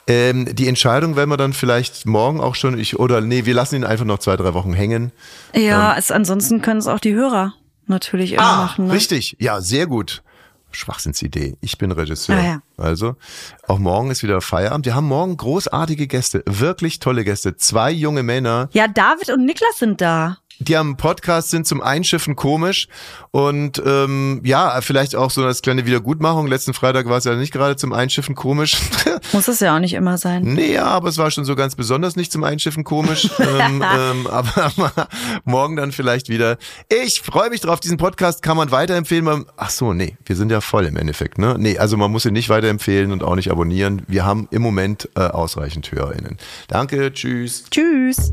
Ähm, 0.09 0.55
die 0.55 0.69
Entscheidung 0.69 1.17
werden 1.17 1.31
wir 1.31 1.37
dann 1.37 1.53
vielleicht 1.53 2.07
morgen 2.07 2.41
auch 2.41 2.55
schon, 2.55 2.79
ich, 2.79 2.99
oder 2.99 3.21
nee, 3.21 3.45
wir 3.45 3.55
lassen 3.55 3.77
ihn 3.77 3.85
einfach 3.85 4.05
noch 4.05 4.19
zwei, 4.21 4.37
drei 4.37 4.55
Wochen 4.55 4.73
hängen. 4.73 5.11
Ja, 5.55 5.97
es, 5.97 6.11
ansonsten 6.13 6.63
können 6.63 6.79
es 6.79 6.87
auch 6.87 7.01
die 7.01 7.15
Hörer 7.15 7.55
natürlich 7.87 8.33
immer 8.35 8.43
machen. 8.57 8.87
Ne? 8.87 8.91
Ah, 8.93 8.95
richtig, 8.95 9.37
ja, 9.41 9.61
sehr 9.61 9.87
gut. 9.87 10.23
Schwachsinnsidee. 10.73 11.57
Ich 11.63 11.79
bin 11.79 11.91
Regisseur. 11.91 12.37
Ah, 12.37 12.45
ja. 12.45 12.63
Also, 12.77 13.17
auch 13.67 13.79
morgen 13.79 14.11
ist 14.11 14.23
wieder 14.23 14.41
Feierabend. 14.43 14.85
Wir 14.85 14.95
haben 14.95 15.07
morgen 15.07 15.37
großartige 15.37 16.07
Gäste, 16.07 16.43
wirklich 16.47 16.99
tolle 16.99 17.25
Gäste. 17.25 17.57
Zwei 17.57 17.91
junge 17.91 18.23
Männer. 18.23 18.69
Ja, 18.73 18.87
David 18.87 19.31
und 19.31 19.47
Niklas 19.47 19.79
sind 19.79 20.01
da. 20.01 20.39
Die 20.59 20.77
am 20.77 20.97
Podcast 20.97 21.51
sind 21.51 21.67
zum 21.67 21.83
Einschiffen 21.83 22.37
komisch 22.37 22.89
und 23.31 23.83
ähm, 23.85 24.41
ja, 24.45 24.81
vielleicht 24.81 25.15
auch 25.15 25.31
so 25.31 25.45
als 25.45 25.63
kleine 25.63 25.87
Wiedergutmachung. 25.87 26.47
Letzten 26.47 26.73
Freitag 26.73 27.07
war 27.09 27.19
es 27.19 27.25
ja 27.25 27.35
nicht 27.35 27.53
gerade 27.53 27.77
zum 27.77 27.93
Einschiffen 27.93 28.35
komisch. 28.35 28.77
Muss 29.33 29.49
es 29.49 29.61
ja 29.61 29.75
auch 29.75 29.79
nicht 29.79 29.95
immer 29.95 30.17
sein. 30.17 30.43
Nee, 30.43 30.73
ja, 30.73 30.87
aber 30.87 31.09
es 31.09 31.19
war 31.19 31.31
schon 31.31 31.45
so 31.45 31.55
ganz 31.55 31.75
besonders 31.75 32.17
nicht 32.17 32.33
zum 32.33 32.45
Einschiffen 32.45 32.85
komisch. 32.85 33.29
ähm, 33.39 33.83
ähm, 33.83 34.27
aber 34.27 34.73
morgen 35.45 35.77
dann 35.77 35.93
vielleicht 35.93 36.29
wieder. 36.29 36.57
Ich 36.89 37.21
freue 37.21 37.51
mich 37.51 37.61
drauf. 37.61 37.81
Diesen 37.81 37.99
Podcast 37.99 38.43
kann 38.43 38.57
man 38.57 38.71
weiterempfehlen. 38.71 39.45
Ach 39.57 39.71
so, 39.71 39.93
nee, 39.93 40.17
wir 40.25 40.37
sind 40.37 40.51
ja 40.51 40.61
voll 40.61 40.87
im 40.87 40.97
Endeffekt. 40.97 41.39
Ne? 41.39 41.57
Nee, 41.59 41.79
also 41.79 41.97
man 41.97 42.11
muss 42.11 42.25
ihn 42.25 42.33
nicht 42.33 42.49
weiterempfehlen 42.49 43.13
und 43.13 43.23
auch 43.23 43.35
nicht 43.35 43.51
abonnieren. 43.51 44.03
Wir 44.09 44.25
haben 44.25 44.49
im 44.51 44.63
Moment 44.63 45.09
äh, 45.15 45.21
ausreichend 45.21 45.93
HörerInnen. 45.93 46.39
Danke, 46.69 47.13
tschüss. 47.13 47.65
Tschüss. 47.71 48.33